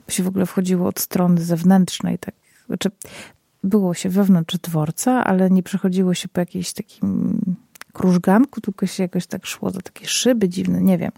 się 0.07 0.23
w 0.23 0.27
ogóle 0.27 0.45
wchodziło 0.45 0.87
od 0.87 0.99
strony 0.99 1.41
zewnętrznej, 1.41 2.19
tak. 2.19 2.38
Znaczy, 2.69 2.91
było 3.63 3.93
się 3.93 4.09
wewnątrz 4.09 4.57
dworca, 4.57 5.23
ale 5.23 5.49
nie 5.49 5.63
przechodziło 5.63 6.13
się 6.13 6.27
po 6.27 6.39
jakiejś 6.39 6.73
takim 6.73 7.39
krużganku, 7.93 8.61
tylko 8.61 8.85
się 8.85 9.03
jakoś 9.03 9.27
tak 9.27 9.45
szło 9.45 9.69
za 9.69 9.81
takie 9.81 10.07
szyby 10.07 10.49
dziwne, 10.49 10.81
nie 10.81 10.97
wiem. 10.97 11.11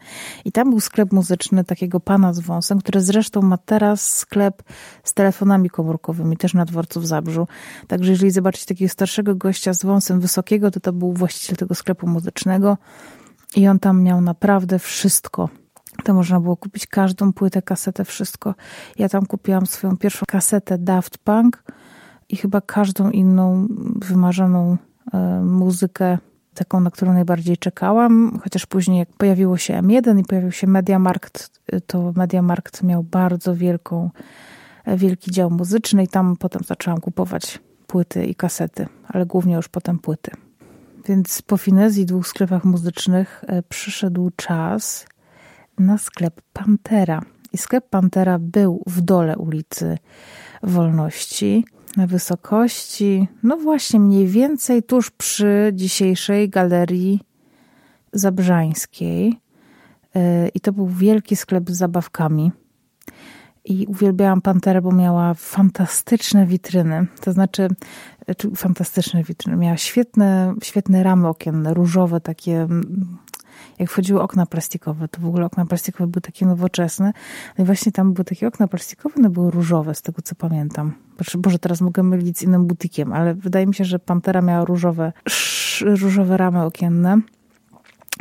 I 0.45 0.51
tam 0.51 0.69
był 0.69 0.79
sklep 0.79 1.11
muzyczny 1.11 1.63
takiego 1.63 1.99
pana 1.99 2.33
z 2.33 2.39
wąsem, 2.39 2.79
który 2.79 3.01
zresztą 3.01 3.41
ma 3.41 3.57
teraz 3.57 4.17
sklep 4.17 4.63
z 5.03 5.13
telefonami 5.13 5.69
komórkowymi, 5.69 6.37
też 6.37 6.53
na 6.53 6.65
dworcu 6.65 7.01
w 7.01 7.07
Zabrzu. 7.07 7.47
Także 7.87 8.11
jeżeli 8.11 8.31
zobaczycie 8.31 8.65
takiego 8.65 8.89
starszego 8.89 9.35
gościa 9.35 9.73
z 9.73 9.85
wąsem 9.85 10.19
wysokiego, 10.19 10.71
to 10.71 10.79
to 10.79 10.93
był 10.93 11.13
właściciel 11.13 11.55
tego 11.55 11.75
sklepu 11.75 12.07
muzycznego 12.07 12.77
i 13.55 13.67
on 13.67 13.79
tam 13.79 14.03
miał 14.03 14.21
naprawdę 14.21 14.79
wszystko. 14.79 15.49
To 16.03 16.13
można 16.13 16.39
było 16.39 16.57
kupić 16.57 16.87
każdą 16.87 17.33
płytę, 17.33 17.61
kasetę, 17.61 18.05
wszystko. 18.05 18.55
Ja 18.97 19.09
tam 19.09 19.25
kupiłam 19.25 19.65
swoją 19.65 19.97
pierwszą 19.97 20.25
kasetę 20.27 20.77
Daft 20.77 21.17
Punk 21.17 21.63
i 22.29 22.37
chyba 22.37 22.61
każdą 22.61 23.09
inną 23.09 23.67
wymarzoną 23.95 24.77
e, 25.13 25.41
muzykę 25.43 26.17
taką, 26.53 26.79
na 26.79 26.91
którą 26.91 27.13
najbardziej 27.13 27.57
czekałam, 27.57 28.39
chociaż 28.43 28.65
później 28.65 28.99
jak 28.99 29.09
pojawiło 29.09 29.57
się 29.57 29.73
M1 29.73 30.19
i 30.19 30.23
pojawił 30.23 30.51
się 30.51 30.67
Mediamarkt, 30.67 31.61
to 31.87 32.13
Mediamarkt 32.15 32.83
miał 32.83 33.03
bardzo 33.03 33.55
wielką, 33.55 34.09
wielki 34.87 35.31
dział 35.31 35.51
muzyczny 35.51 36.03
i 36.03 36.07
tam 36.07 36.37
potem 36.37 36.61
zaczęłam 36.63 37.01
kupować 37.01 37.59
płyty 37.87 38.25
i 38.25 38.35
kasety, 38.35 38.87
ale 39.07 39.25
głównie 39.25 39.55
już 39.55 39.69
potem 39.69 39.99
płyty. 39.99 40.31
Więc 41.07 41.41
po 41.41 41.57
finezji 41.57 42.05
dwóch 42.05 42.27
sklepach 42.27 42.63
muzycznych 42.63 43.43
e, 43.47 43.63
przyszedł 43.63 44.31
czas 44.35 45.05
na 45.79 45.97
sklep 45.97 46.41
Pantera. 46.53 47.21
I 47.53 47.57
sklep 47.57 47.89
Pantera 47.89 48.39
był 48.39 48.83
w 48.87 49.01
dole 49.01 49.37
ulicy 49.37 49.97
Wolności 50.63 51.65
na 51.97 52.07
wysokości, 52.07 53.27
no 53.43 53.57
właśnie 53.57 53.99
mniej 53.99 54.27
więcej 54.27 54.83
tuż 54.83 55.11
przy 55.11 55.71
dzisiejszej 55.73 56.49
galerii 56.49 57.19
zabrzańskiej. 58.13 59.39
Y, 60.15 60.49
I 60.53 60.59
to 60.59 60.71
był 60.73 60.87
wielki 60.87 61.35
sklep 61.35 61.69
z 61.69 61.77
zabawkami. 61.77 62.51
I 63.65 63.85
uwielbiałam 63.87 64.41
Panterę, 64.41 64.81
bo 64.81 64.91
miała 64.91 65.33
fantastyczne 65.33 66.45
witryny. 66.45 67.07
To 67.21 67.31
znaczy, 67.31 67.67
czy 68.37 68.51
fantastyczne 68.51 69.23
witryny. 69.23 69.57
Miała 69.57 69.77
świetne, 69.77 70.53
świetne 70.63 71.03
ramy 71.03 71.27
okienne, 71.27 71.73
różowe, 71.73 72.21
takie 72.21 72.67
jak 73.81 73.89
wchodziły 73.89 74.21
okna 74.21 74.45
plastikowe, 74.45 75.07
to 75.07 75.21
w 75.21 75.25
ogóle 75.25 75.45
okna 75.45 75.65
plastikowe 75.65 76.07
były 76.07 76.21
takie 76.21 76.45
nowoczesne. 76.45 77.13
No 77.57 77.63
i 77.63 77.65
właśnie 77.65 77.91
tam 77.91 78.13
były 78.13 78.25
takie 78.25 78.47
okna 78.47 78.67
plastikowe, 78.67 79.15
one 79.17 79.29
były 79.29 79.51
różowe, 79.51 79.95
z 79.95 80.01
tego 80.01 80.21
co 80.21 80.35
pamiętam. 80.35 80.93
Boże, 81.37 81.59
teraz 81.59 81.81
mogę 81.81 82.03
mylić 82.03 82.37
z 82.37 82.41
innym 82.41 82.65
butikiem, 82.65 83.13
ale 83.13 83.33
wydaje 83.33 83.67
mi 83.67 83.75
się, 83.75 83.85
że 83.85 83.99
Pantera 83.99 84.41
miała 84.41 84.65
różowe, 84.65 85.13
różowe 85.81 86.37
ramy 86.37 86.63
okienne. 86.63 87.21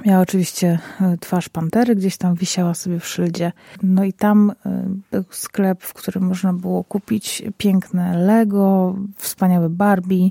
Miała 0.07 0.23
oczywiście 0.23 0.79
e, 1.01 1.17
twarz 1.19 1.49
pantery, 1.49 1.97
gdzieś 1.97 2.17
tam 2.17 2.35
wisiała 2.35 2.75
sobie 2.75 3.01
w 3.01 3.07
szyldzie. 3.07 3.53
No 3.83 4.05
i 4.05 4.13
tam 4.13 4.53
e, 4.67 4.87
był 5.11 5.25
sklep, 5.31 5.83
w 5.83 5.95
którym 5.95 6.25
można 6.25 6.53
było 6.53 6.85
kupić 6.85 7.43
piękne 7.59 8.19
Lego, 8.19 8.97
wspaniałe 9.17 9.69
Barbie, 9.69 10.31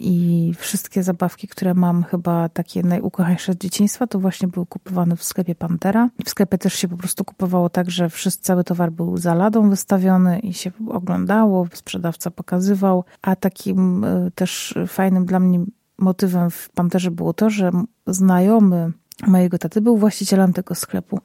i 0.00 0.52
wszystkie 0.58 1.02
zabawki, 1.02 1.48
które 1.48 1.74
mam, 1.74 2.02
chyba 2.02 2.48
takie 2.48 2.82
najukochańsze 2.82 3.52
z 3.52 3.56
dzieciństwa, 3.56 4.06
to 4.06 4.18
właśnie 4.18 4.48
były 4.48 4.66
kupowane 4.66 5.16
w 5.16 5.24
sklepie 5.24 5.54
Pantera. 5.54 6.10
W 6.24 6.30
sklepie 6.30 6.58
też 6.58 6.74
się 6.74 6.88
po 6.88 6.96
prostu 6.96 7.24
kupowało 7.24 7.68
tak, 7.68 7.90
że 7.90 8.10
wszyscy, 8.10 8.42
cały 8.42 8.64
towar 8.64 8.92
był 8.92 9.16
za 9.16 9.34
ladą 9.34 9.70
wystawiony 9.70 10.38
i 10.38 10.54
się 10.54 10.70
oglądało, 10.88 11.66
sprzedawca 11.72 12.30
pokazywał. 12.30 13.04
A 13.22 13.36
takim 13.36 14.04
e, 14.04 14.30
też 14.34 14.74
fajnym 14.86 15.26
dla 15.26 15.40
mnie 15.40 15.64
motywem 15.98 16.50
w 16.50 16.68
Panterze 16.68 17.10
było 17.10 17.32
to, 17.32 17.50
że 17.50 17.70
znajomy 18.06 18.92
mojego 19.26 19.58
taty 19.58 19.80
był 19.80 19.96
właścicielem 19.96 20.52
tego 20.52 20.74
sklepu 20.74 21.20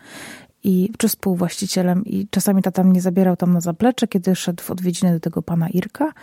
i, 0.64 0.92
czy 0.98 1.08
współwłaścicielem 1.08 2.06
i 2.06 2.28
czasami 2.28 2.62
tata 2.62 2.84
mnie 2.84 3.02
zabierał 3.02 3.36
tam 3.36 3.54
na 3.54 3.62
zaplecze, 3.62 4.08
kiedy 4.08 4.36
szedł 4.36 4.64
w 4.64 4.72
odwiedziny 4.72 5.14
do 5.14 5.20
tego 5.20 5.42
pana 5.42 5.70
Irka 5.70 6.14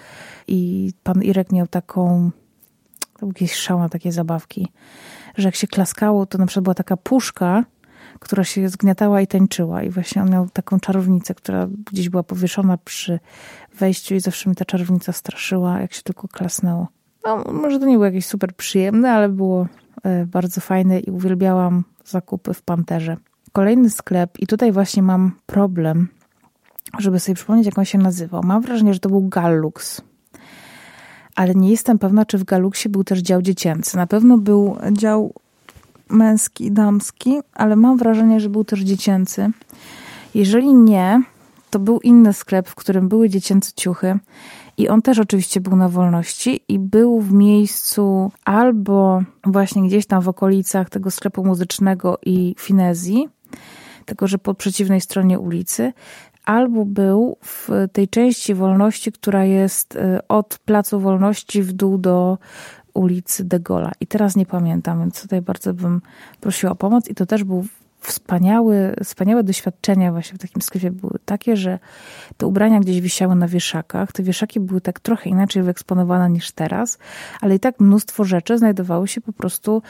i 0.49 0.90
pan 1.02 1.23
Irek 1.23 1.52
miał 1.52 1.66
taką 1.66 2.30
to 3.23 3.26
był 3.26 3.33
jakiś 3.33 3.55
szał 3.55 3.79
na 3.79 3.88
takie 3.88 4.12
zabawki, 4.12 4.69
że 5.37 5.49
jak 5.49 5.55
się 5.55 5.67
klaskało, 5.67 6.26
to 6.26 6.38
na 6.38 6.47
przykład 6.47 6.64
była 6.64 6.75
taka 6.75 6.97
puszka, 6.97 7.64
która 8.21 8.45
się 8.45 8.69
zgniatała 8.69 9.21
i 9.21 9.26
tańczyła. 9.26 9.83
I 9.83 9.91
właśnie 9.91 10.23
on 10.23 10.31
miał 10.31 10.49
taką 10.49 10.81
czarownicę, 10.81 11.35
która 11.35 11.69
gdzieś 11.91 12.09
była 12.09 12.23
powieszona 12.23 12.76
przy 12.76 13.21
wejściu 13.79 14.14
i 14.14 14.21
zawsze 14.21 14.50
mi 14.50 14.57
ta 14.57 14.64
czarownica 14.64 15.12
straszyła, 15.12 15.81
jak 15.81 15.93
się 15.93 16.02
tylko 16.02 16.29
klasnęło. 16.29 16.88
No, 17.25 17.45
może 17.52 17.79
to 17.79 17.87
nie 17.87 17.93
było 17.93 18.05
jakieś 18.05 18.26
super 18.26 18.55
przyjemne, 18.55 19.12
ale 19.12 19.29
było 19.29 19.67
e, 20.02 20.26
bardzo 20.26 20.61
fajne 20.61 21.00
i 21.00 21.11
uwielbiałam 21.11 21.85
zakupy 22.05 22.55
w 22.55 22.62
Panterze. 22.62 23.17
Kolejny 23.52 23.91
sklep 23.91 24.38
i 24.38 24.47
tutaj 24.47 24.73
właśnie 24.73 25.02
mam 25.02 25.33
problem, 25.47 26.09
żeby 26.99 27.21
sobie 27.21 27.37
przypomnieć, 27.37 27.67
jak 27.67 27.79
on 27.79 27.85
się 27.85 27.99
nazywał. 27.99 28.43
Mam 28.45 28.62
wrażenie, 28.62 28.95
że 28.95 29.00
to 29.00 29.09
był 29.09 29.29
Gallux 29.29 30.02
ale 31.35 31.55
nie 31.55 31.71
jestem 31.71 31.99
pewna, 31.99 32.25
czy 32.27 32.39
w 32.39 32.45
Galuksie 32.45 32.89
był 32.89 33.05
też 33.05 33.19
dział 33.19 33.43
dziecięcy. 33.43 33.97
Na 33.97 34.07
pewno 34.07 34.39
był 34.39 34.77
dział 34.93 35.33
męski 36.09 36.65
i 36.67 36.73
damski, 36.73 37.41
ale 37.55 37.77
mam 37.77 37.97
wrażenie, 37.97 38.41
że 38.41 38.49
był 38.49 38.65
też 38.65 38.81
dziecięcy. 38.81 39.51
Jeżeli 40.35 40.75
nie, 40.75 41.23
to 41.71 41.79
był 41.79 42.01
inny 42.01 42.33
sklep, 42.33 42.69
w 42.69 42.75
którym 42.75 43.09
były 43.09 43.29
dziecięce 43.29 43.73
ciuchy. 43.77 44.19
I 44.79 44.89
on 44.89 45.03
też 45.03 45.19
oczywiście 45.19 45.61
był 45.61 45.77
na 45.77 45.89
wolności 45.89 46.61
i 46.69 46.79
był 46.79 47.21
w 47.21 47.33
miejscu 47.33 48.33
albo 48.45 49.23
właśnie 49.45 49.83
gdzieś 49.83 50.07
tam 50.07 50.23
w 50.23 50.29
okolicach 50.29 50.91
tego 50.91 51.11
sklepu 51.11 51.45
muzycznego 51.45 52.19
i 52.27 52.55
finezji, 52.59 53.29
tylko 54.05 54.27
że 54.27 54.39
po 54.39 54.55
przeciwnej 54.55 55.01
stronie 55.01 55.39
ulicy, 55.39 55.93
albo 56.45 56.85
był 56.85 57.37
w 57.41 57.69
tej 57.93 58.09
części 58.09 58.55
wolności, 58.55 59.13
która 59.13 59.45
jest 59.45 59.97
y, 59.97 60.19
od 60.29 60.59
Placu 60.59 61.01
Wolności 61.01 61.63
w 61.63 61.73
dół 61.73 61.99
do 61.99 62.39
ulicy 62.95 63.45
De 63.45 63.61
Gaulle'a. 63.61 63.91
I 64.01 64.07
teraz 64.07 64.37
nie 64.37 64.47
pamiętam, 64.47 65.01
więc 65.01 65.23
tutaj 65.23 65.43
bardzo 65.43 65.75
bym 65.75 66.01
prosiła 66.41 66.73
o 66.73 66.77
pomoc. 66.77 67.09
I 67.09 67.15
to 67.15 67.27
też 67.27 67.45
był 67.45 67.65
wspaniały, 68.03 68.95
wspaniałe 69.05 69.45
doświadczenia 69.45 70.13
właśnie 70.13 70.39
w 70.39 70.41
takim 70.41 70.63
sklepie 70.63 70.91
były 70.91 71.19
takie, 71.25 71.57
że 71.57 71.79
te 72.37 72.47
ubrania 72.47 72.81
gdzieś 72.81 73.01
wisiały 73.01 73.35
na 73.35 73.49
wieszakach. 73.49 74.13
Te 74.13 74.23
wieszaki 74.23 74.61
były 74.61 74.81
tak 74.81 75.01
trochę 75.01 75.31
inaczej 75.31 75.63
wyeksponowane 75.63 76.31
niż 76.31 76.53
teraz, 76.53 76.99
ale 77.41 77.55
i 77.55 77.61
tak 77.61 77.81
mnóstwo 77.81 78.25
rzeczy 78.25 78.59
znajdowało 78.59 79.07
się 79.07 79.21
po 79.21 79.33
prostu 79.33 79.83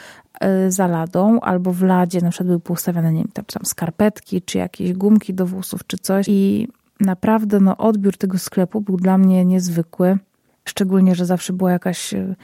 za 0.67 0.87
ladą 0.87 1.39
albo 1.39 1.73
w 1.73 1.81
ladzie. 1.81 2.21
Na 2.21 2.29
przykład 2.29 2.47
były 2.47 2.59
poustawiane, 2.59 3.13
nie 3.13 3.19
wiem, 3.19 3.31
tam, 3.33 3.45
tam 3.45 3.65
skarpetki, 3.65 4.41
czy 4.41 4.57
jakieś 4.57 4.93
gumki 4.93 5.33
do 5.33 5.45
włosów, 5.45 5.87
czy 5.87 5.97
coś. 5.97 6.25
I 6.29 6.67
naprawdę 6.99 7.59
no, 7.59 7.77
odbiór 7.77 8.17
tego 8.17 8.37
sklepu 8.37 8.81
był 8.81 8.97
dla 8.97 9.17
mnie 9.17 9.45
niezwykły. 9.45 10.17
Szczególnie, 10.65 11.15
że 11.15 11.25
zawsze 11.25 11.53
była 11.53 11.71
jakaś 11.71 12.13
e, 12.13 12.35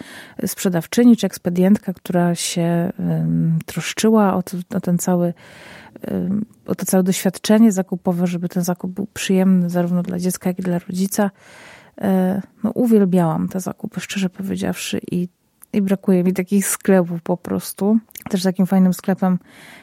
sprzedawczyni 0.45 1.17
czy 1.17 1.27
ekspedientka, 1.27 1.93
która 1.93 2.35
się 2.35 2.91
troszczyła 3.65 4.35
o, 4.35 4.43
to, 4.43 4.57
o 4.75 4.79
ten 4.79 4.97
cały 4.97 5.33
o 6.65 6.75
to 6.75 6.85
całe 6.85 7.03
doświadczenie 7.03 7.71
zakupowe, 7.71 8.27
żeby 8.27 8.49
ten 8.49 8.63
zakup 8.63 8.91
był 8.91 9.07
przyjemny 9.13 9.69
zarówno 9.69 10.03
dla 10.03 10.19
dziecka, 10.19 10.49
jak 10.49 10.59
i 10.59 10.61
dla 10.61 10.79
rodzica. 10.79 11.31
E, 12.01 12.41
no, 12.63 12.71
uwielbiałam 12.71 13.49
te 13.49 13.59
zakupy, 13.59 13.99
szczerze 13.99 14.29
powiedziawszy, 14.29 14.99
i, 15.11 15.27
i 15.73 15.81
brakuje 15.81 16.23
mi 16.23 16.33
takich 16.33 16.67
sklepów 16.67 17.21
po 17.21 17.37
prostu. 17.37 17.97
Też 18.29 18.43
takim 18.43 18.65
fajnym 18.65 18.93
sklepem, 18.93 19.39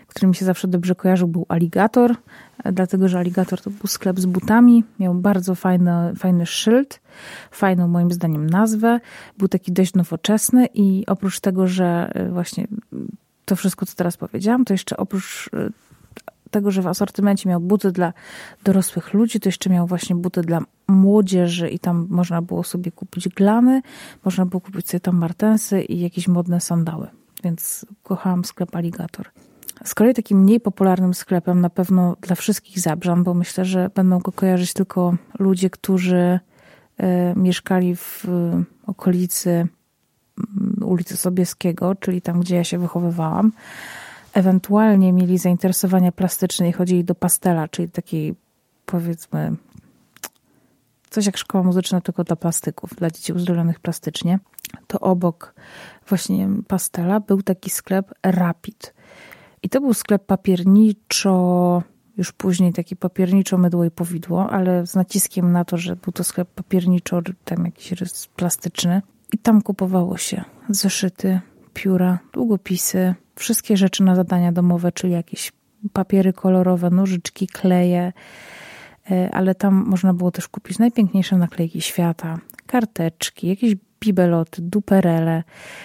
który 0.06 0.26
mi 0.26 0.34
się 0.34 0.44
zawsze 0.44 0.68
dobrze 0.68 0.94
kojarzył, 0.94 1.28
był 1.28 1.46
Alligator, 1.48 2.16
e, 2.64 2.72
dlatego 2.72 3.08
że 3.08 3.18
Alligator 3.18 3.60
to 3.60 3.70
był 3.70 3.86
sklep 3.86 4.20
z 4.20 4.26
butami, 4.26 4.84
miał 4.98 5.14
bardzo 5.14 5.54
fajny, 5.54 6.12
fajny 6.18 6.46
szyld, 6.46 7.00
fajną 7.50 7.88
moim 7.88 8.12
zdaniem 8.12 8.50
nazwę, 8.50 9.00
był 9.38 9.48
taki 9.48 9.72
dość 9.72 9.94
nowoczesny 9.94 10.68
i 10.74 11.04
oprócz 11.06 11.40
tego, 11.40 11.66
że 11.66 12.10
e, 12.14 12.28
właśnie 12.28 12.66
to 13.44 13.56
wszystko, 13.56 13.86
co 13.86 13.96
teraz 13.96 14.16
powiedziałam, 14.16 14.64
to 14.64 14.74
jeszcze 14.74 14.96
oprócz 14.96 15.50
e, 15.54 15.70
tego, 16.50 16.70
że 16.70 16.82
w 16.82 16.86
asortymencie 16.86 17.48
miał 17.48 17.60
buty 17.60 17.92
dla 17.92 18.12
dorosłych 18.64 19.14
ludzi, 19.14 19.40
to 19.40 19.48
jeszcze 19.48 19.70
miał 19.70 19.86
właśnie 19.86 20.16
buty 20.16 20.40
dla 20.42 20.60
młodzieży 20.88 21.68
i 21.68 21.78
tam 21.78 22.06
można 22.10 22.42
było 22.42 22.62
sobie 22.62 22.92
kupić 22.92 23.28
glany, 23.28 23.82
można 24.24 24.46
było 24.46 24.60
kupić 24.60 24.88
sobie 24.88 25.00
tam 25.00 25.16
martensy 25.16 25.82
i 25.82 26.00
jakieś 26.00 26.28
modne 26.28 26.60
sandały. 26.60 27.08
Więc 27.44 27.86
kochałam 28.02 28.44
sklep 28.44 28.76
Alligator. 28.76 29.30
Z 29.84 29.94
kolei 29.94 30.14
takim 30.14 30.38
mniej 30.38 30.60
popularnym 30.60 31.14
sklepem 31.14 31.60
na 31.60 31.70
pewno 31.70 32.16
dla 32.20 32.36
wszystkich 32.36 32.80
Zabrzan, 32.80 33.24
bo 33.24 33.34
myślę, 33.34 33.64
że 33.64 33.90
będą 33.94 34.18
go 34.18 34.32
kojarzyć 34.32 34.72
tylko 34.72 35.16
ludzie, 35.38 35.70
którzy 35.70 36.40
e, 36.98 37.34
mieszkali 37.36 37.96
w 37.96 38.24
okolicy 38.86 39.50
mm, 39.50 39.68
ulicy 40.84 41.16
Sobieskiego, 41.16 41.94
czyli 41.94 42.22
tam, 42.22 42.40
gdzie 42.40 42.56
ja 42.56 42.64
się 42.64 42.78
wychowywałam. 42.78 43.52
Ewentualnie 44.36 45.12
mieli 45.12 45.38
zainteresowania 45.38 46.12
plastyczne 46.12 46.68
i 46.68 46.72
chodzili 46.72 47.04
do 47.04 47.14
pastela, 47.14 47.68
czyli 47.68 47.88
takiej 47.88 48.34
powiedzmy 48.86 49.56
coś 51.10 51.26
jak 51.26 51.36
szkoła 51.36 51.64
muzyczna, 51.64 52.00
tylko 52.00 52.24
dla 52.24 52.36
plastyków, 52.36 52.94
dla 52.94 53.10
dzieci 53.10 53.32
uzdrowionych 53.32 53.80
plastycznie. 53.80 54.38
To 54.86 55.00
obok 55.00 55.54
właśnie 56.08 56.48
pastela 56.68 57.20
był 57.20 57.42
taki 57.42 57.70
sklep 57.70 58.14
Rapid. 58.22 58.94
I 59.62 59.68
to 59.68 59.80
był 59.80 59.94
sklep 59.94 60.26
papierniczo, 60.26 61.82
już 62.16 62.32
później 62.32 62.72
taki 62.72 62.96
papierniczo 62.96 63.58
mydło 63.58 63.84
i 63.84 63.90
powidło, 63.90 64.50
ale 64.50 64.86
z 64.86 64.94
naciskiem 64.94 65.52
na 65.52 65.64
to, 65.64 65.76
że 65.76 65.96
był 65.96 66.12
to 66.12 66.24
sklep 66.24 66.48
papierniczo, 66.48 67.22
tam 67.44 67.64
jakiś 67.64 67.92
rys 67.92 68.26
plastyczny. 68.26 69.02
I 69.32 69.38
tam 69.38 69.62
kupowało 69.62 70.16
się 70.16 70.44
zeszyty, 70.68 71.40
pióra, 71.74 72.18
długopisy, 72.32 73.14
wszystkie 73.36 73.76
rzeczy 73.76 74.02
na 74.02 74.14
zadania 74.14 74.52
domowe, 74.52 74.92
czyli 74.92 75.12
jakieś 75.12 75.52
papiery 75.92 76.32
kolorowe, 76.32 76.90
nożyczki, 76.90 77.46
kleje, 77.46 78.12
e, 79.10 79.30
ale 79.32 79.54
tam 79.54 79.74
można 79.74 80.14
było 80.14 80.30
też 80.30 80.48
kupić 80.48 80.78
najpiękniejsze 80.78 81.36
naklejki 81.36 81.80
świata, 81.80 82.38
karteczki, 82.66 83.48
jakieś 83.48 83.76
bibeloty, 84.00 84.62
duperele, 84.62 85.42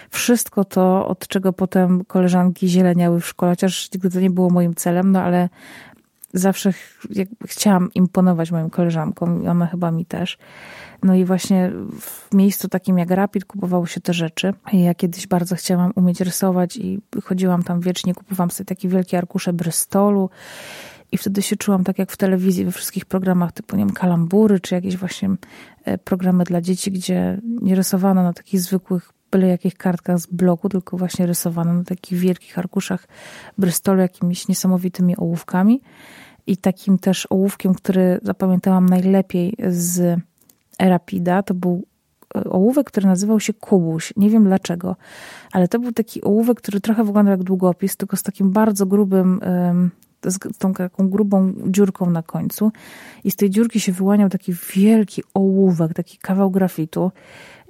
wszystko 0.10 0.66
to, 0.66 1.08
od 1.08 1.28
czego 1.28 1.54
potem 1.54 2.06
koleżanki 2.06 2.68
zieleniały 2.68 3.22
w 3.22 3.28
szkole, 3.28 3.52
chociaż 3.52 3.90
nigdy 3.94 4.10
to 4.10 4.20
nie 4.20 4.30
było 4.30 4.50
moim 4.50 4.76
celem, 4.76 5.12
no 5.12 5.22
ale 5.22 5.50
zawsze 6.34 6.74
chciałam 7.46 7.90
imponować 7.94 8.52
moim 8.52 8.70
koleżankom 8.70 9.44
i 9.44 9.48
ona 9.48 9.68
chyba 9.68 9.92
mi 9.92 10.06
też. 10.06 10.38
No 11.04 11.16
i 11.16 11.26
właśnie 11.26 11.72
w 12.00 12.36
miejscu 12.36 12.70
takim 12.70 12.98
jak 12.98 13.10
Rapid 13.10 13.46
kupowało 13.46 13.86
się 13.86 14.02
te 14.02 14.14
rzeczy. 14.14 14.54
Ja 14.74 14.96
kiedyś 14.96 15.28
bardzo 15.28 15.56
chciałam 15.56 15.92
umieć 15.96 16.22
rysować 16.22 16.78
i 16.78 17.00
chodziłam 17.24 17.64
tam 17.64 17.80
wiecznie, 17.80 18.14
kupowałam 18.14 18.52
sobie 18.52 18.66
takie 18.66 18.90
wielkie 18.90 19.18
arkusze 19.18 19.54
Bristolu 19.54 20.30
i 21.12 21.18
wtedy 21.18 21.42
się 21.42 21.56
czułam 21.56 21.84
tak 21.84 22.00
jak 22.00 22.12
w 22.12 22.18
telewizji, 22.18 22.66
we 22.66 22.72
wszystkich 22.72 23.06
programach 23.06 23.52
typu, 23.52 23.76
nie 23.76 23.86
wiem, 23.86 23.94
kalambury, 23.94 24.60
czy 24.60 24.76
jakieś 24.76 24.98
właśnie 24.98 25.30
e, 25.86 25.98
programy 25.98 26.44
dla 26.44 26.62
dzieci, 26.62 26.92
gdzie 26.92 27.42
nie 27.62 27.76
rysowano 27.76 28.24
na 28.24 28.34
takich 28.34 28.62
zwykłych 28.62 29.14
byle 29.32 29.48
jakich 29.48 29.78
kartkach 29.78 30.20
z 30.20 30.26
bloku, 30.26 30.70
tylko 30.70 30.98
właśnie 30.98 31.26
rysowano 31.26 31.74
na 31.74 31.84
takich 31.84 32.20
wielkich 32.20 32.60
arkuszach 32.60 33.08
Bristolu 33.58 34.02
jakimiś 34.02 34.48
niesamowitymi 34.48 35.18
ołówkami. 35.18 35.82
I 36.48 36.58
takim 36.58 36.98
też 37.00 37.28
ołówkiem, 37.30 37.74
który 37.74 38.20
zapamiętałam 38.24 38.90
najlepiej 38.90 39.56
z 39.70 40.20
Rapida, 40.80 41.44
to 41.44 41.54
był 41.54 41.86
e, 42.36 42.44
ołówek, 42.44 42.88
który 42.88 43.08
nazywał 43.08 43.40
się 43.40 43.54
Kubuś. 43.54 44.14
Nie 44.18 44.30
wiem 44.30 44.44
dlaczego, 44.44 44.96
ale 45.52 45.68
to 45.68 45.80
był 45.80 45.92
taki 45.92 46.22
ołówek, 46.22 46.58
który 46.58 46.82
trochę 46.82 47.04
wyglądał 47.04 47.32
jak 47.32 47.44
długopis, 47.44 47.98
tylko 47.98 48.18
z 48.18 48.24
takim 48.24 48.52
bardzo 48.52 48.86
grubym 48.86 49.40
z 50.26 50.58
tą 50.58 50.74
taką 50.74 51.10
grubą 51.10 51.54
dziurką 51.68 52.10
na 52.10 52.24
końcu 52.24 52.72
i 53.24 53.32
z 53.32 53.36
tej 53.36 53.50
dziurki 53.50 53.80
się 53.80 53.92
wyłaniał 53.92 54.30
taki 54.30 54.54
wielki 54.76 55.24
ołówek, 55.34 55.94
taki 55.94 56.18
kawał 56.18 56.52
grafitu. 56.52 57.12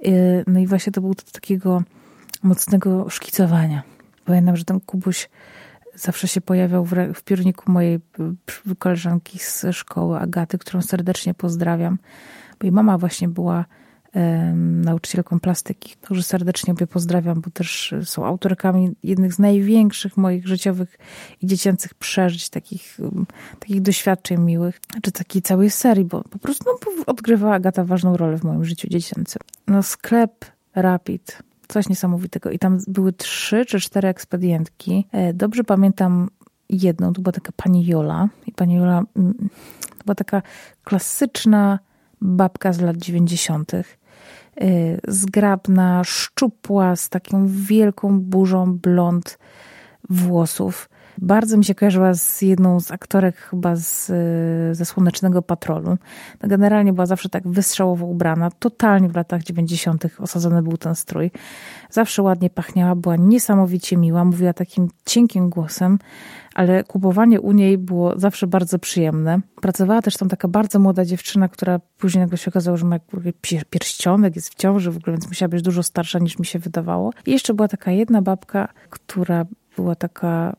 Y, 0.06 0.44
no 0.46 0.60
i 0.60 0.66
właśnie 0.66 0.92
to 0.92 1.00
był 1.00 1.14
do 1.14 1.22
takiego 1.32 1.82
mocnego 2.42 3.10
szkicowania. 3.10 3.82
Pamiętam, 4.24 4.56
że 4.56 4.64
ten 4.64 4.80
kubuś 4.80 5.28
zawsze 5.94 6.28
się 6.28 6.40
pojawiał 6.40 6.84
w, 6.84 6.92
w 7.14 7.22
piórniku 7.22 7.72
mojej 7.72 8.00
koleżanki 8.78 9.38
z 9.38 9.66
szkoły, 9.72 10.18
Agaty, 10.18 10.58
którą 10.58 10.82
serdecznie 10.82 11.34
pozdrawiam, 11.34 11.98
bo 12.60 12.66
jej 12.66 12.72
mama 12.72 12.98
właśnie 12.98 13.28
była 13.28 13.64
nauczycielką 14.84 15.40
plastyki, 15.40 15.94
którzy 16.00 16.22
serdecznie 16.22 16.72
obie 16.72 16.86
pozdrawiam, 16.86 17.40
bo 17.40 17.50
też 17.50 17.94
są 18.04 18.26
autorkami 18.26 18.90
jednych 19.02 19.34
z 19.34 19.38
największych 19.38 20.16
moich 20.16 20.46
życiowych 20.46 20.98
i 21.42 21.46
dziecięcych 21.46 21.94
przeżyć, 21.94 22.48
takich, 22.48 22.98
takich 23.60 23.82
doświadczeń 23.82 24.40
miłych, 24.40 24.80
czy 25.02 25.12
takiej 25.12 25.42
całej 25.42 25.70
serii, 25.70 26.04
bo 26.04 26.22
po 26.22 26.38
prostu 26.38 26.64
no, 26.66 27.04
odgrywała 27.06 27.54
Agata 27.54 27.84
ważną 27.84 28.16
rolę 28.16 28.38
w 28.38 28.44
moim 28.44 28.64
życiu 28.64 28.88
dziecięcym. 28.90 29.42
No 29.66 29.82
sklep 29.82 30.44
Rapid, 30.74 31.42
coś 31.68 31.88
niesamowitego 31.88 32.50
i 32.50 32.58
tam 32.58 32.78
były 32.88 33.12
trzy 33.12 33.66
czy 33.66 33.80
cztery 33.80 34.08
ekspedientki. 34.08 35.06
E, 35.12 35.34
dobrze 35.34 35.64
pamiętam 35.64 36.30
jedną, 36.68 37.12
to 37.12 37.22
była 37.22 37.32
taka 37.32 37.52
pani 37.56 37.86
Jola 37.86 38.28
i 38.46 38.52
pani 38.52 38.74
Jola 38.74 39.02
mm, 39.16 39.34
to 39.98 40.04
była 40.04 40.14
taka 40.14 40.42
klasyczna 40.84 41.78
babka 42.20 42.72
z 42.72 42.80
lat 42.80 42.96
dziewięćdziesiątych 42.96 44.01
Y, 44.01 44.01
zgrabna, 45.08 46.04
szczupła, 46.04 46.96
z 46.96 47.08
taką 47.08 47.46
wielką 47.48 48.20
burzą 48.20 48.78
blond 48.78 49.38
włosów. 50.10 50.88
Bardzo 51.22 51.56
mi 51.56 51.64
się 51.64 51.74
kojarzyła 51.74 52.14
z 52.14 52.42
jedną 52.42 52.80
z 52.80 52.90
aktorek 52.90 53.36
chyba 53.36 53.76
z, 53.76 54.10
y, 54.10 54.74
ze 54.74 54.84
Słonecznego 54.84 55.42
Patrolu. 55.42 55.96
No 56.42 56.48
generalnie 56.48 56.92
była 56.92 57.06
zawsze 57.06 57.28
tak 57.28 57.48
wystrzałowo 57.48 58.06
ubrana. 58.06 58.50
Totalnie 58.50 59.08
w 59.08 59.16
latach 59.16 59.42
90. 59.42 60.04
osadzony 60.18 60.62
był 60.62 60.76
ten 60.76 60.94
strój. 60.94 61.30
Zawsze 61.90 62.22
ładnie 62.22 62.50
pachniała, 62.50 62.96
była 62.96 63.16
niesamowicie 63.16 63.96
miła. 63.96 64.24
Mówiła 64.24 64.52
takim 64.52 64.88
cienkim 65.04 65.50
głosem 65.50 65.98
ale 66.54 66.84
kupowanie 66.84 67.40
u 67.40 67.52
niej 67.52 67.78
było 67.78 68.18
zawsze 68.18 68.46
bardzo 68.46 68.78
przyjemne. 68.78 69.40
Pracowała 69.60 70.02
też 70.02 70.16
tam 70.16 70.28
taka 70.28 70.48
bardzo 70.48 70.78
młoda 70.78 71.04
dziewczyna, 71.04 71.48
która 71.48 71.80
później 71.98 72.24
nagle 72.24 72.38
się 72.38 72.50
okazało, 72.50 72.76
że 72.76 72.86
ma 72.86 72.98
pierścionek, 73.70 74.36
jest 74.36 74.48
w 74.48 74.54
ciąży 74.54 74.90
w 74.90 74.96
ogóle, 74.96 75.12
więc 75.12 75.28
musiała 75.28 75.48
być 75.48 75.62
dużo 75.62 75.82
starsza 75.82 76.18
niż 76.18 76.38
mi 76.38 76.46
się 76.46 76.58
wydawało. 76.58 77.12
I 77.26 77.32
jeszcze 77.32 77.54
była 77.54 77.68
taka 77.68 77.90
jedna 77.90 78.22
babka, 78.22 78.68
która 78.90 79.44
była 79.76 79.94
taka, 79.94 80.56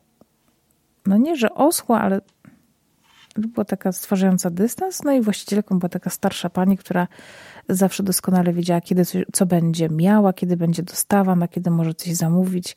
no 1.06 1.16
nie, 1.16 1.36
że 1.36 1.54
osła, 1.54 2.00
ale 2.00 2.20
była 3.36 3.64
taka 3.64 3.92
stwarzająca 3.92 4.50
dystans, 4.50 5.02
no 5.04 5.12
i 5.12 5.20
właścicielką 5.20 5.78
była 5.78 5.88
taka 5.88 6.10
starsza 6.10 6.50
pani, 6.50 6.78
która 6.78 7.08
zawsze 7.68 8.02
doskonale 8.02 8.52
wiedziała, 8.52 8.80
kiedy 8.80 9.04
coś, 9.04 9.24
co 9.32 9.46
będzie 9.46 9.88
miała, 9.88 10.32
kiedy 10.32 10.56
będzie 10.56 10.82
dostawa, 10.82 11.36
na 11.36 11.48
kiedy 11.48 11.70
może 11.70 11.94
coś 11.94 12.14
zamówić. 12.14 12.76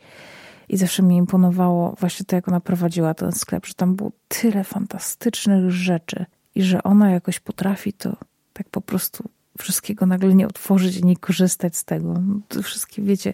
I 0.70 0.78
zawsze 0.78 1.04
mi 1.04 1.16
imponowało 1.16 1.96
właśnie 2.00 2.26
to, 2.26 2.36
jak 2.36 2.48
ona 2.48 2.60
prowadziła 2.60 3.14
ten 3.14 3.32
sklep, 3.32 3.66
że 3.66 3.74
tam 3.74 3.96
było 3.96 4.12
tyle 4.28 4.64
fantastycznych 4.64 5.72
rzeczy 5.72 6.26
i 6.56 6.64
że 6.64 6.84
ona 6.84 7.12
jakoś 7.12 7.40
potrafi 7.40 7.94
to 7.94 8.16
tak 8.54 8.70
po 8.70 8.82
prostu 8.82 9.30
wszystkiego 9.58 10.06
nagle 10.06 10.36
nie 10.36 10.48
otworzyć 10.48 10.98
i 10.98 11.06
nie 11.06 11.18
korzystać 11.18 11.78
z 11.78 11.86
tego. 11.86 12.22
To 12.48 12.62
wszystkie, 12.62 13.02
wiecie, 13.02 13.34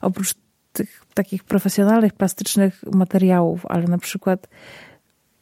oprócz 0.00 0.34
tych 0.78 1.04
takich 1.14 1.44
profesjonalnych, 1.44 2.12
plastycznych 2.12 2.84
materiałów, 2.92 3.66
ale 3.66 3.84
na 3.84 3.98
przykład 3.98 4.48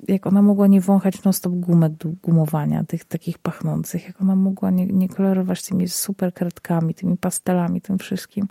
jak 0.08 0.26
ona 0.26 0.42
mogła 0.42 0.66
nie 0.66 0.80
wąchać 0.80 1.22
non-stop 1.24 1.52
gumek 1.52 1.92
do 1.92 2.08
gumowania, 2.22 2.84
tych 2.84 3.04
takich 3.04 3.38
pachnących, 3.38 4.06
jak 4.06 4.22
ona 4.22 4.36
mogła 4.36 4.70
nie, 4.70 4.86
nie 4.86 5.08
kolorować 5.08 5.62
tymi 5.62 5.88
super 5.88 6.34
kredkami, 6.34 6.94
tymi 6.94 7.16
pastelami, 7.16 7.80
tym 7.80 7.98
wszystkim. 7.98 8.48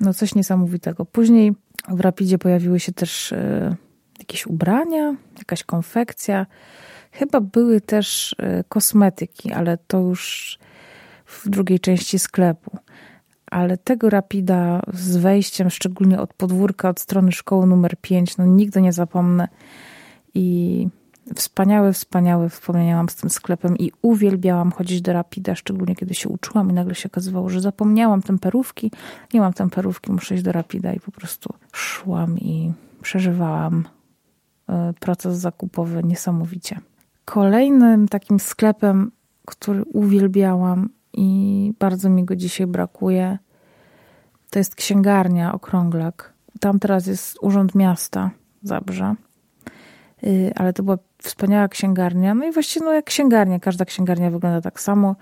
No 0.00 0.14
coś 0.14 0.34
niesamowitego. 0.34 1.04
Później 1.04 1.54
w 1.88 2.00
Rapidzie 2.00 2.38
pojawiły 2.38 2.80
się 2.80 2.92
też 2.92 3.32
e, 3.32 3.76
jakieś 4.18 4.46
ubrania, 4.46 5.16
jakaś 5.38 5.64
konfekcja. 5.64 6.46
Chyba 7.12 7.40
były 7.40 7.80
też 7.80 8.36
e, 8.38 8.64
kosmetyki, 8.64 9.52
ale 9.52 9.78
to 9.86 9.98
już 9.98 10.58
w 11.26 11.48
drugiej 11.48 11.80
części 11.80 12.18
sklepu. 12.18 12.78
Ale 13.50 13.76
tego 13.76 14.10
Rapida 14.10 14.82
z 14.92 15.16
wejściem, 15.16 15.70
szczególnie 15.70 16.20
od 16.20 16.34
podwórka, 16.34 16.88
od 16.88 17.00
strony 17.00 17.32
szkoły 17.32 17.66
numer 17.66 17.96
5, 18.00 18.36
no 18.36 18.46
nigdy 18.46 18.82
nie 18.82 18.92
zapomnę. 18.92 19.48
I 20.34 20.88
wspaniałe, 21.34 21.92
wspaniałe 21.92 22.48
wspomnienia 22.48 22.96
mam 22.96 23.08
z 23.08 23.16
tym 23.16 23.30
sklepem 23.30 23.78
i 23.78 23.92
uwielbiałam 24.02 24.72
chodzić 24.72 25.02
do 25.02 25.12
Rapida, 25.12 25.54
szczególnie 25.54 25.96
kiedy 25.96 26.14
się 26.14 26.28
uczyłam 26.28 26.70
i 26.70 26.72
nagle 26.72 26.94
się 26.94 27.08
okazywało, 27.08 27.48
że 27.48 27.60
zapomniałam 27.60 28.22
temperówki, 28.22 28.90
nie 29.34 29.40
mam 29.40 29.52
temperówki, 29.52 30.12
muszę 30.12 30.34
iść 30.34 30.44
do 30.44 30.52
Rapida 30.52 30.92
i 30.92 31.00
po 31.00 31.12
prostu 31.12 31.54
szłam 31.72 32.38
i 32.38 32.72
przeżywałam 33.02 33.84
e, 34.68 34.92
proces 35.00 35.38
zakupowy 35.38 36.04
niesamowicie. 36.04 36.80
Kolejnym 37.24 38.08
takim 38.08 38.40
sklepem, 38.40 39.10
który 39.46 39.84
uwielbiałam 39.84 40.88
i 41.18 41.72
bardzo 41.78 42.10
mi 42.10 42.24
go 42.24 42.36
dzisiaj 42.36 42.66
brakuje, 42.66 43.38
to 44.50 44.58
jest 44.58 44.74
księgarnia 44.74 45.52
Okrąglak. 45.52 46.32
Tam 46.60 46.78
teraz 46.78 47.06
jest 47.06 47.38
Urząd 47.42 47.74
Miasta 47.74 48.30
Zabrze. 48.62 49.14
Y, 50.24 50.52
ale 50.56 50.72
to 50.72 50.82
była 50.82 50.98
wspaniała 51.22 51.68
księgarnia. 51.68 52.34
No 52.34 52.46
i 52.46 52.52
właściwie 52.52 52.86
no 52.86 52.92
jak 52.92 53.04
księgarnia, 53.04 53.60
każda 53.60 53.84
księgarnia 53.84 54.30
wygląda 54.30 54.60
tak 54.60 54.80
samo. 54.80 55.16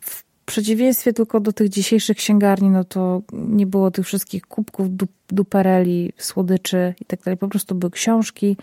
W 0.00 0.24
przeciwieństwie 0.44 1.12
tylko 1.12 1.40
do 1.40 1.52
tych 1.52 1.68
dzisiejszych 1.68 2.16
księgarni, 2.16 2.70
no 2.70 2.84
to 2.84 3.22
nie 3.32 3.66
było 3.66 3.90
tych 3.90 4.06
wszystkich 4.06 4.46
kubków, 4.46 4.88
dupereli, 5.28 6.12
słodyczy 6.16 6.94
i 7.00 7.04
tak 7.04 7.22
dalej. 7.22 7.38
Po 7.38 7.48
prostu 7.48 7.74
były 7.74 7.90
książki, 7.90 8.56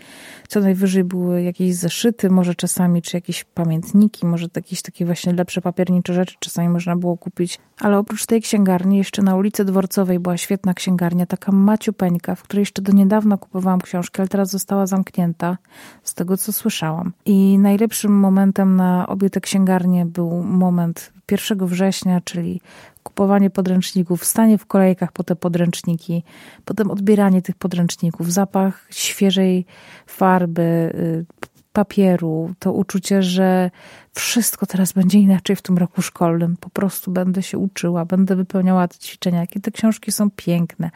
co 0.48 0.60
najwyżej 0.60 1.04
były 1.04 1.42
jakieś 1.42 1.74
zeszyty, 1.74 2.30
może 2.30 2.54
czasami, 2.54 3.02
czy 3.02 3.16
jakieś 3.16 3.44
pamiętniki, 3.44 4.26
może 4.26 4.46
jakieś 4.56 4.82
takie 4.82 5.06
właśnie 5.06 5.32
lepsze 5.32 5.60
papiernicze 5.60 6.14
rzeczy 6.14 6.36
czasami 6.40 6.68
można 6.68 6.96
było 6.96 7.16
kupić. 7.16 7.58
Ale 7.80 7.98
oprócz 7.98 8.26
tej 8.26 8.42
księgarni, 8.42 8.98
jeszcze 8.98 9.22
na 9.22 9.36
ulicy 9.36 9.64
Dworcowej 9.64 10.18
była 10.18 10.36
świetna 10.36 10.74
księgarnia, 10.74 11.26
taka 11.26 11.52
maciupeńka, 11.52 12.34
w 12.34 12.42
której 12.42 12.62
jeszcze 12.62 12.82
do 12.82 12.92
niedawna 12.92 13.36
kupowałam 13.36 13.80
książki, 13.80 14.20
ale 14.20 14.28
teraz 14.28 14.50
została 14.50 14.86
zamknięta, 14.86 15.58
z 16.02 16.14
tego 16.14 16.36
co 16.36 16.52
słyszałam. 16.52 17.12
I 17.24 17.58
najlepszym 17.58 18.12
momentem 18.12 18.76
na 18.76 19.06
obie 19.06 19.30
te 19.30 19.40
księgarnie 19.40 20.06
był 20.06 20.42
moment 20.42 21.12
1 21.32 21.66
września, 21.66 22.20
czyli 22.20 22.60
kupowanie 23.02 23.50
podręczników, 23.50 24.24
stanie 24.24 24.58
w 24.58 24.66
kolejkach 24.66 25.12
po 25.12 25.24
te 25.24 25.36
podręczniki, 25.36 26.22
potem 26.64 26.90
odbieranie 26.90 27.42
tych 27.42 27.56
podręczników, 27.56 28.32
zapach 28.32 28.86
świeżej 28.90 29.66
farby, 30.06 30.62
y, 30.62 31.24
papieru, 31.72 32.54
to 32.58 32.72
uczucie, 32.72 33.22
że 33.22 33.70
wszystko 34.14 34.66
teraz 34.66 34.92
będzie 34.92 35.18
inaczej 35.18 35.56
w 35.56 35.62
tym 35.62 35.78
roku 35.78 36.02
szkolnym. 36.02 36.56
Po 36.56 36.70
prostu 36.70 37.10
będę 37.10 37.42
się 37.42 37.58
uczyła, 37.58 38.04
będę 38.04 38.36
wypełniała 38.36 38.88
te 38.88 38.98
ćwiczenia, 38.98 39.40
jakie 39.40 39.60
te 39.60 39.70
książki 39.70 40.12
są 40.12 40.30
piękne, 40.30 40.90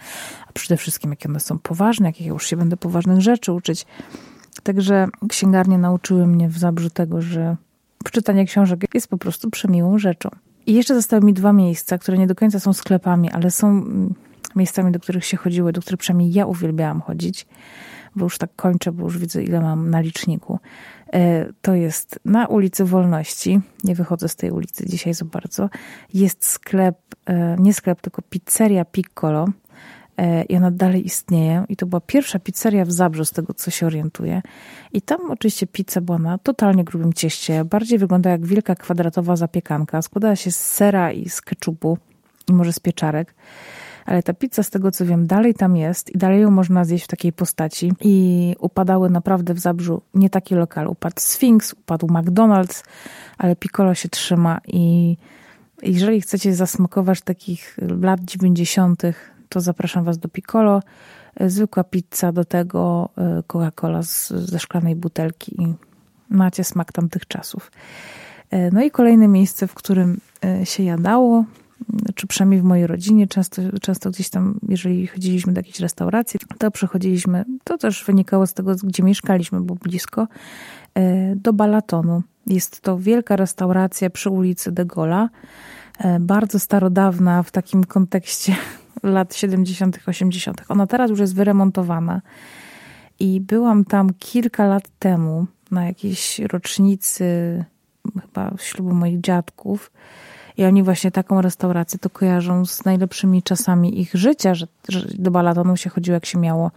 a 0.49 0.53
przede 0.53 0.77
wszystkim 0.77 1.11
jakie 1.11 1.29
one 1.29 1.41
są 1.41 1.59
poważne, 1.59 2.07
jakie 2.07 2.25
ja 2.25 2.31
już 2.31 2.47
się 2.47 2.57
będę 2.57 2.77
poważnych 2.77 3.21
rzeczy 3.21 3.53
uczyć. 3.53 3.87
Także 4.63 5.07
księgarnie 5.29 5.79
nauczyły 5.79 6.27
mnie 6.27 6.49
w 6.49 6.59
Zabrzu 6.59 6.91
tego, 6.91 7.23
że 7.23 7.57
czytanie 8.11 8.47
książek 8.47 8.95
jest 8.95 9.09
po 9.09 9.19
prostu 9.19 9.51
przemiłą 9.51 9.99
rzeczą. 9.99 10.29
I 10.67 10.75
jeszcze 10.75 10.95
zostały 10.95 11.23
mi 11.23 11.33
dwa 11.33 11.53
miejsca, 11.53 11.99
które 11.99 12.19
nie 12.19 12.27
do 12.27 12.35
końca 12.35 12.61
są 12.61 12.73
sklepami, 12.73 13.31
ale 13.31 13.51
są 13.51 13.69
mm, 13.69 14.15
miejscami, 14.57 14.93
do 14.93 15.01
których 15.01 15.25
się 15.25 15.37
chodziło, 15.37 15.73
do 15.73 15.81
których 15.81 16.01
przynajmniej 16.01 16.33
ja 16.33 16.47
uwielbiałam 16.47 17.01
chodzić, 17.01 17.47
bo 18.17 18.25
już 18.25 18.39
tak 18.39 18.51
kończę, 18.57 18.93
bo 18.93 19.05
już 19.05 19.19
widzę, 19.19 19.43
ile 19.43 19.61
mam 19.61 19.91
na 19.91 20.01
liczniku. 20.01 20.59
E, 21.13 21.47
to 21.63 21.75
jest 21.75 22.21
na 22.25 22.47
ulicy 22.47 22.85
Wolności. 22.85 23.61
Nie 23.85 23.95
wychodzę 23.95 24.29
z 24.29 24.37
tej 24.37 24.51
ulicy 24.51 24.87
dzisiaj 24.87 25.15
za 25.15 25.25
bardzo. 25.25 25.71
Jest 26.15 26.47
sklep, 26.47 26.97
e, 27.27 27.57
nie 27.59 27.75
sklep, 27.75 28.01
tylko 28.01 28.23
pizzeria 28.23 28.85
Piccolo. 28.85 29.49
E, 30.19 30.43
i 30.45 30.57
ona 30.57 30.71
dalej 30.71 31.07
istnieje. 31.07 31.65
I 31.69 31.77
to 31.77 31.87
była 31.87 32.01
pierwsza 32.01 32.39
pizzeria 32.39 32.85
w 32.85 32.93
Zabrzu, 32.93 33.25
z 33.25 33.31
tego 33.31 33.55
co 33.55 33.71
się 33.71 33.87
orientuję. 33.87 34.43
I 34.93 35.03
tam 35.03 35.31
oczywiście 35.31 35.67
pizza 35.67 36.01
była 36.01 36.19
na 36.19 36.39
totalnie 36.39 36.85
grubym 36.85 37.13
cieście. 37.13 37.65
Bardziej 37.65 37.99
wygląda 37.99 38.31
jak 38.31 38.47
wielka 38.47 38.75
kwadratowa 38.75 39.37
zapiekanka. 39.37 40.03
Składała 40.03 40.37
się 40.37 40.51
z 40.51 40.57
sera 40.57 41.13
i 41.13 41.29
z 41.29 41.41
keczupu 41.41 41.99
i 42.49 42.53
może 42.53 42.73
z 42.73 42.81
pieczarek. 42.81 43.35
Ale 44.07 44.23
ta 44.23 44.35
pizza, 44.35 44.63
z 44.63 44.71
tego 44.71 44.91
co 44.91 45.07
wiem, 45.07 45.27
dalej 45.27 45.55
tam 45.55 45.77
jest 45.77 46.15
i 46.15 46.19
dalej 46.19 46.41
ją 46.41 46.51
można 46.51 46.85
zjeść 46.85 47.05
w 47.05 47.09
takiej 47.09 47.33
postaci. 47.33 47.93
I 48.01 48.57
upadały 48.59 49.11
naprawdę 49.11 49.55
w 49.55 49.59
Zabrzu 49.59 50.03
nie 50.15 50.31
taki 50.31 50.55
lokal. 50.55 50.87
Upadł 50.87 51.21
Sphinx, 51.21 51.73
upadł 51.73 52.07
McDonald's, 52.07 52.85
ale 53.39 53.57
Piccolo 53.57 53.95
się 53.95 54.09
trzyma 54.09 54.61
i 54.67 55.17
jeżeli 55.83 56.21
chcecie 56.21 56.55
zasmakować 56.55 57.21
takich 57.21 57.77
lat 58.01 58.21
90., 58.21 59.03
to 59.49 59.61
zapraszam 59.61 60.05
Was 60.05 60.19
do 60.19 60.29
Piccolo. 60.29 60.83
Zwykła 61.41 61.85
pizza, 61.85 62.33
do 62.33 62.45
tego 62.45 63.09
e, 63.19 63.43
Coca-Cola 63.43 64.03
ze 64.31 64.59
szklanej 64.59 64.97
butelki 64.97 65.63
i 65.63 65.75
macie 66.31 66.65
smak 66.65 66.93
tamtych 66.93 67.27
czasów. 67.27 67.73
E, 68.51 68.71
no 68.71 68.83
i 68.83 68.91
kolejne 68.91 69.29
miejsce, 69.29 69.67
w 69.67 69.75
którym 69.75 70.21
e, 70.45 70.67
się 70.67 70.83
jadało, 70.83 71.45
czy 72.15 72.27
przynajmniej 72.27 72.61
w 72.61 72.65
mojej 72.65 72.87
rodzinie, 72.87 73.27
często, 73.27 73.63
często 73.81 74.11
gdzieś 74.11 74.29
tam, 74.31 74.59
jeżeli 74.69 75.07
chodziliśmy 75.07 75.53
do 75.53 75.59
jakiejś 75.59 75.81
restauracji, 75.81 76.41
to 76.59 76.71
przechodziliśmy, 76.71 77.45
to 77.65 77.79
też 77.79 78.05
wynikało 78.05 78.47
z 78.47 78.55
tego, 78.55 78.75
gdzie 78.83 79.03
mieszkaliśmy, 79.03 79.61
bo 79.61 79.75
blisko, 79.75 80.29
do 81.37 81.53
Balatonu. 81.53 82.23
Jest 82.47 82.81
to 82.81 82.99
wielka 82.99 83.37
restauracja 83.37 84.11
przy 84.11 84.31
ulicy 84.31 84.73
De 84.73 84.85
Gola, 84.85 85.29
bardzo 86.21 86.59
starodawna 86.59 87.43
w 87.43 87.51
takim 87.51 87.85
kontekście 87.85 88.57
lat 89.07 89.35
70., 89.35 89.99
80. 90.07 90.63
Ona 90.69 90.87
teraz 90.87 91.11
już 91.11 91.21
jest 91.21 91.35
wyremontowana. 91.35 92.23
I 93.19 93.41
byłam 93.41 93.85
tam 93.85 94.11
kilka 94.19 94.67
lat 94.67 94.89
temu 94.99 95.47
na 95.71 95.87
jakiejś 95.87 96.39
rocznicy 96.39 97.65
chyba 98.23 98.53
ślubu 98.59 98.95
moich 98.95 99.21
dziadków. 99.21 99.93
I 100.57 100.65
oni 100.65 100.83
właśnie 100.83 101.11
taką 101.11 101.41
restaurację 101.41 101.99
to 101.99 102.11
kojarzą 102.11 102.67
z 102.67 102.85
najlepszymi 102.85 103.43
czasami 103.43 104.01
ich 104.01 104.15
życia, 104.15 104.55
że, 104.55 104.67
że 104.89 105.07
do 105.19 105.31
balatonu 105.31 105.77
się 105.77 105.91
chodziło 105.91 106.15
jak 106.15 106.27
się 106.27 106.39
miało 106.39 106.71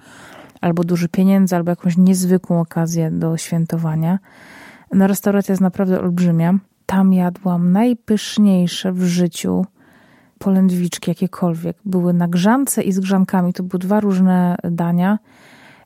albo 0.62 0.84
duży 0.84 1.10
pieniędzy, 1.10 1.56
albo 1.56 1.70
jakąś 1.70 1.98
niezwykłą 1.98 2.60
okazję 2.60 3.12
do 3.12 3.38
świętowania. 3.38 4.20
No 4.94 5.08
restauracja 5.08 5.52
jest 5.52 5.62
naprawdę 5.62 6.02
olbrzymia. 6.02 6.54
Tam 6.86 7.14
jadłam 7.14 7.72
najpyszniejsze 7.72 8.94
w 8.94 9.04
życiu 9.04 9.66
polędwiczki 10.40 11.12
jakiekolwiek. 11.12 11.78
Były 11.86 12.14
na 12.14 12.28
grzance 12.28 12.84
i 12.84 12.92
z 12.92 13.00
grzankami. 13.00 13.54
To 13.54 13.64
były 13.64 13.80
dwa 13.80 14.00
różne 14.00 14.56
dania. 14.64 15.20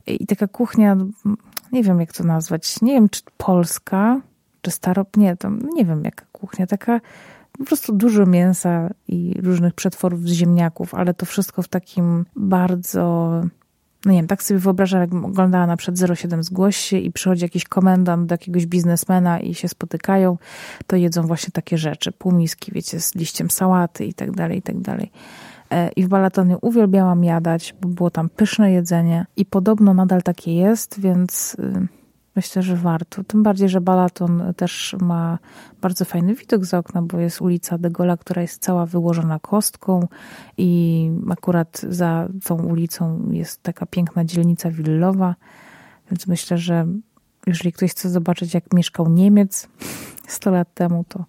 I 0.08 0.28
taka 0.28 0.48
kuchnia, 0.48 0.98
nie 1.72 1.84
wiem 1.84 2.00
jak 2.00 2.14
to 2.14 2.24
nazwać, 2.24 2.82
nie 2.82 2.94
wiem 2.94 3.10
czy 3.10 3.22
polska, 3.38 4.22
czy 4.62 4.72
starop, 4.72 5.18
nie, 5.18 5.38
to 5.38 5.50
nie 5.76 5.86
wiem 5.86 6.04
jaka 6.06 6.26
kuchnia, 6.32 6.68
taka 6.68 7.02
po 7.58 7.66
prostu 7.66 7.94
dużo 7.94 8.26
mięsa 8.26 8.90
i 9.08 9.34
różnych 9.42 9.74
przetworów 9.74 10.22
z 10.22 10.32
ziemniaków, 10.32 10.96
ale 10.96 11.14
to 11.14 11.26
wszystko 11.26 11.62
w 11.62 11.68
takim 11.68 12.26
bardzo 12.36 13.42
no 14.06 14.12
nie 14.12 14.18
wiem, 14.18 14.28
tak 14.28 14.44
sobie 14.44 14.60
wyobrażam, 14.60 15.02
jak 15.02 15.14
oglądała 15.14 15.68
na 15.68 15.78
przykład 15.78 16.18
07 16.18 16.44
Zgłoś 16.44 16.78
się 16.78 16.98
i 16.98 17.12
przychodzi 17.12 17.44
jakiś 17.44 17.64
komendant 17.64 18.30
do 18.30 18.34
jakiegoś 18.34 18.66
biznesmena 18.66 19.40
i 19.40 19.54
się 19.54 19.68
spotykają, 19.68 20.38
to 20.88 20.96
jedzą 20.96 21.28
właśnie 21.28 21.52
takie 21.52 21.78
rzeczy. 21.78 22.12
Półmiski, 22.12 22.72
wiecie, 22.72 23.00
z 23.00 23.16
liściem 23.16 23.50
sałaty 23.50 24.06
i 24.06 24.14
tak 24.14 24.32
dalej, 24.32 24.58
i 24.58 24.62
tak 24.62 24.80
dalej. 24.80 25.12
E, 25.72 25.90
I 25.90 26.04
w 26.04 26.08
Balatonie 26.08 26.58
uwielbiałam 26.62 27.24
jadać, 27.24 27.76
bo 27.82 27.90
było 27.90 28.10
tam 28.10 28.30
pyszne 28.30 28.72
jedzenie 28.72 29.26
i 29.36 29.46
podobno 29.46 29.94
nadal 29.94 30.24
takie 30.24 30.56
jest, 30.56 31.00
więc 31.00 31.56
y, 31.60 31.88
Myślę, 32.36 32.62
że 32.62 32.76
warto. 32.76 33.24
Tym 33.24 33.44
bardziej, 33.44 33.70
że 33.70 33.82
Balaton 33.82 34.54
też 34.58 34.96
ma 35.02 35.40
bardzo 35.82 36.06
fajny 36.06 36.36
widok 36.36 36.66
z 36.66 36.74
okna, 36.74 37.02
bo 37.02 37.20
jest 37.20 37.42
ulica 37.42 37.78
De 37.78 37.90
Gola, 37.90 38.18
która 38.18 38.42
jest 38.42 38.62
cała 38.62 38.86
wyłożona 38.86 39.40
kostką 39.40 40.08
i 40.58 41.10
akurat 41.30 41.82
za 41.90 42.28
tą 42.44 42.56
ulicą 42.56 43.30
jest 43.32 43.64
taka 43.64 43.86
piękna 43.86 44.26
dzielnica 44.26 44.72
willowa. 44.72 45.36
Więc 46.12 46.28
myślę, 46.28 46.58
że 46.58 46.88
jeżeli 47.48 47.72
ktoś 47.72 47.92
chce 47.92 48.10
zobaczyć, 48.10 48.54
jak 48.54 48.74
mieszkał 48.74 49.10
Niemiec 49.10 49.68
100 50.28 50.52
lat 50.52 50.74
temu, 50.74 51.06
to 51.08 51.26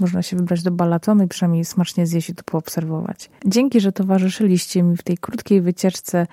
można 0.00 0.22
się 0.22 0.36
wybrać 0.36 0.62
do 0.62 0.70
Balatonu 0.70 1.24
i 1.24 1.28
przynajmniej 1.28 1.64
smacznie 1.64 2.06
zjeść 2.06 2.30
i 2.30 2.34
to 2.34 2.42
poobserwować. 2.42 3.30
Dzięki, 3.46 3.80
że 3.80 3.92
towarzyszyliście 3.92 4.82
mi 4.82 4.96
w 4.96 5.02
tej 5.02 5.18
krótkiej 5.18 5.60
wycieczce 5.60 6.26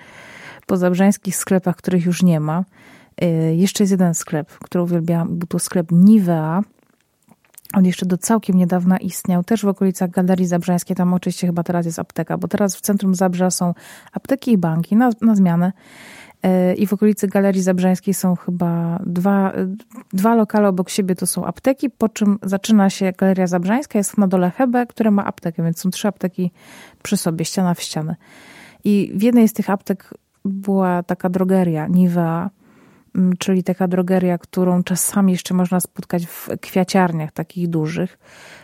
po 0.66 0.76
zabrzańskich 0.76 1.36
sklepach, 1.36 1.76
których 1.76 2.06
już 2.06 2.22
nie 2.22 2.40
ma. 2.40 2.64
Y, 3.24 3.54
jeszcze 3.54 3.82
jest 3.82 3.90
jeden 3.90 4.14
sklep, 4.14 4.50
który 4.50 4.84
uwielbiałam, 4.84 5.38
był 5.38 5.46
to 5.46 5.58
sklep 5.58 5.86
Nivea. 5.90 6.62
On 7.74 7.84
jeszcze 7.84 8.06
do 8.06 8.18
całkiem 8.18 8.56
niedawna 8.56 8.96
istniał, 8.96 9.44
też 9.44 9.62
w 9.64 9.68
okolicach 9.68 10.10
Galerii 10.10 10.46
Zabrzańskiej. 10.46 10.96
Tam 10.96 11.14
oczywiście 11.14 11.46
chyba 11.46 11.62
teraz 11.62 11.86
jest 11.86 11.98
apteka, 11.98 12.38
bo 12.38 12.48
teraz 12.48 12.76
w 12.76 12.80
centrum 12.80 13.14
Zabrza 13.14 13.50
są 13.50 13.74
apteki 14.12 14.52
i 14.52 14.58
banki 14.58 14.96
na, 14.96 15.10
na 15.20 15.34
zmianę. 15.34 15.72
Y, 16.46 16.74
I 16.74 16.86
w 16.86 16.92
okolicy 16.92 17.28
Galerii 17.28 17.62
Zabrzańskiej 17.62 18.14
są 18.14 18.36
chyba 18.36 18.98
dwa, 19.06 19.52
dwa 20.12 20.34
lokale 20.34 20.68
obok 20.68 20.90
siebie, 20.90 21.14
to 21.14 21.26
są 21.26 21.44
apteki, 21.44 21.90
po 21.90 22.08
czym 22.08 22.38
zaczyna 22.42 22.90
się 22.90 23.12
Galeria 23.18 23.46
Zabrzańska, 23.46 23.98
jest 23.98 24.18
na 24.18 24.26
dole 24.26 24.50
Hebe, 24.50 24.86
które 24.86 25.10
ma 25.10 25.24
aptekę, 25.24 25.62
więc 25.62 25.78
są 25.78 25.90
trzy 25.90 26.08
apteki 26.08 26.50
przy 27.02 27.16
sobie, 27.16 27.44
ściana 27.44 27.74
w 27.74 27.82
ścianę. 27.82 28.16
I 28.84 29.12
w 29.14 29.22
jednej 29.22 29.48
z 29.48 29.52
tych 29.52 29.70
aptek 29.70 30.14
była 30.44 31.02
taka 31.02 31.28
drogeria, 31.28 31.86
Nivea, 31.86 32.50
czyli 33.38 33.64
taka 33.64 33.88
drogeria, 33.88 34.38
którą 34.38 34.82
czasami 34.82 35.32
jeszcze 35.32 35.54
można 35.54 35.80
spotkać 35.80 36.26
w 36.26 36.48
kwiaciarniach 36.60 37.32
takich 37.32 37.68
dużych. 37.68 38.18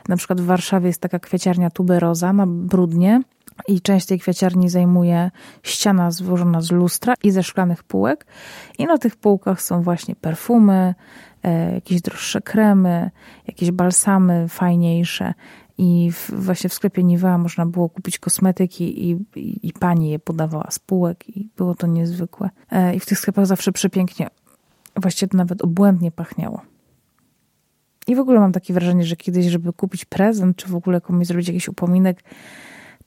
Na 0.08 0.16
przykład 0.16 0.40
w 0.40 0.44
Warszawie 0.44 0.86
jest 0.86 1.00
taka 1.00 1.18
kwiaciarnia 1.18 1.70
Tuberoza 1.70 2.32
na 2.32 2.46
Brudnie 2.46 3.22
i 3.68 3.80
część 3.80 4.06
tej 4.06 4.20
kwiaciarni 4.20 4.68
zajmuje 4.68 5.30
ściana 5.62 6.10
złożona 6.10 6.60
z 6.60 6.70
lustra 6.70 7.14
i 7.22 7.30
ze 7.30 7.42
szklanych 7.42 7.84
półek 7.84 8.26
i 8.78 8.86
na 8.86 8.98
tych 8.98 9.16
półkach 9.16 9.62
są 9.62 9.82
właśnie 9.82 10.16
perfumy, 10.16 10.94
e, 11.42 11.74
jakieś 11.74 12.00
droższe 12.00 12.40
kremy, 12.40 13.10
jakieś 13.46 13.70
balsamy 13.70 14.48
fajniejsze 14.48 15.34
i 15.78 16.12
w, 16.12 16.30
właśnie 16.30 16.70
w 16.70 16.74
sklepie 16.74 17.04
Nivea 17.04 17.38
można 17.38 17.66
było 17.66 17.88
kupić 17.88 18.18
kosmetyki 18.18 19.10
i, 19.10 19.16
i, 19.36 19.68
i, 19.68 19.72
pani 19.72 20.10
je 20.10 20.18
podawała 20.18 20.70
z 20.70 20.78
półek 20.78 21.36
i 21.36 21.48
było 21.56 21.74
to 21.74 21.86
niezwykłe. 21.86 22.50
E, 22.70 22.94
I 22.94 23.00
w 23.00 23.06
tych 23.06 23.18
sklepach 23.18 23.46
zawsze 23.46 23.72
przepięknie 23.72 24.30
właściwie 25.00 25.30
to 25.30 25.36
nawet 25.36 25.62
obłędnie 25.62 26.10
pachniało. 26.10 26.62
I 28.06 28.16
w 28.16 28.18
ogóle 28.18 28.40
mam 28.40 28.52
takie 28.52 28.74
wrażenie, 28.74 29.04
że 29.04 29.16
kiedyś, 29.16 29.46
żeby 29.46 29.72
kupić 29.72 30.04
prezent, 30.04 30.56
czy 30.56 30.68
w 30.68 30.74
ogóle 30.74 31.00
komuś 31.00 31.26
zrobić 31.26 31.48
jakiś 31.48 31.68
upominek, 31.68 32.24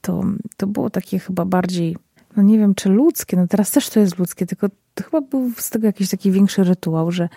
to, 0.01 0.23
to 0.57 0.67
było 0.67 0.89
takie 0.89 1.19
chyba 1.19 1.45
bardziej 1.45 1.95
no 2.37 2.43
nie 2.43 2.59
wiem, 2.59 2.75
czy 2.75 2.89
ludzkie, 2.89 3.37
no 3.37 3.47
teraz 3.47 3.71
też 3.71 3.89
to 3.89 3.99
jest 3.99 4.19
ludzkie, 4.19 4.45
tylko 4.45 4.69
to 4.93 5.03
chyba 5.03 5.21
był 5.21 5.51
z 5.57 5.69
tego 5.69 5.87
jakiś 5.87 6.09
taki 6.09 6.31
większy 6.31 6.63
rytuał, 6.63 7.11
że 7.11 7.29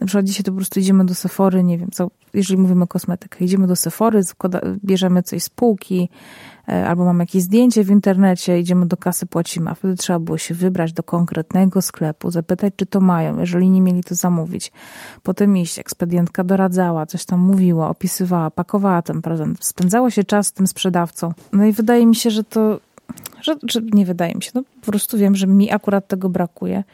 na 0.00 0.06
przykład 0.06 0.24
dzisiaj 0.24 0.44
to 0.44 0.52
po 0.52 0.56
prostu 0.56 0.80
idziemy 0.80 1.04
do 1.04 1.14
Sephory, 1.14 1.64
nie 1.64 1.78
wiem, 1.78 1.90
co, 1.90 2.10
jeżeli 2.34 2.58
mówimy 2.58 2.86
kosmetykę, 2.86 3.44
idziemy 3.44 3.66
do 3.66 3.76
Sephory, 3.76 4.20
bierzemy 4.84 5.22
coś 5.22 5.42
z 5.42 5.48
półki, 5.48 6.08
e, 6.68 6.88
albo 6.88 7.04
mamy 7.04 7.22
jakieś 7.22 7.42
zdjęcie 7.42 7.84
w 7.84 7.90
internecie, 7.90 8.60
idziemy 8.60 8.86
do 8.86 8.96
kasy, 8.96 9.26
płacimy, 9.26 9.70
a 9.70 9.74
wtedy 9.74 9.96
trzeba 9.96 10.18
było 10.18 10.38
się 10.38 10.54
wybrać 10.54 10.92
do 10.92 11.02
konkretnego 11.02 11.82
sklepu, 11.82 12.30
zapytać, 12.30 12.72
czy 12.76 12.86
to 12.86 13.00
mają, 13.00 13.38
jeżeli 13.38 13.70
nie 13.70 13.80
mieli, 13.80 14.04
to 14.04 14.14
zamówić. 14.14 14.72
Potem 15.22 15.56
iść, 15.56 15.78
ekspedientka 15.78 16.44
doradzała, 16.44 17.06
coś 17.06 17.24
tam 17.24 17.40
mówiła, 17.40 17.88
opisywała, 17.88 18.50
pakowała 18.50 19.02
ten 19.02 19.22
prezent, 19.22 19.64
spędzało 19.64 20.10
się 20.10 20.24
czas 20.24 20.46
z 20.46 20.52
tym 20.52 20.66
sprzedawcą. 20.66 21.32
No 21.52 21.64
i 21.64 21.72
wydaje 21.72 22.06
mi 22.06 22.16
się, 22.16 22.30
że 22.30 22.44
to, 22.44 22.80
że, 23.42 23.56
że 23.62 23.80
nie 23.92 24.06
wydaje 24.06 24.34
mi 24.34 24.42
się, 24.42 24.50
no 24.54 24.62
po 24.80 24.90
prostu 24.90 25.18
wiem, 25.18 25.36
że 25.36 25.46
mi 25.46 25.70
akurat 25.70 26.08
tego 26.08 26.28
brakuje 26.28 26.84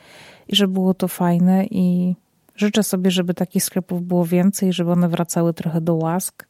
i 0.48 0.56
że 0.56 0.68
było 0.68 0.94
to 0.94 1.08
fajne 1.08 1.66
i 1.66 2.14
Życzę 2.56 2.82
sobie, 2.82 3.10
żeby 3.10 3.34
takich 3.34 3.64
sklepów 3.64 4.02
było 4.02 4.26
więcej, 4.26 4.72
żeby 4.72 4.92
one 4.92 5.08
wracały 5.08 5.54
trochę 5.54 5.80
do 5.80 5.94
łask. 5.94 6.46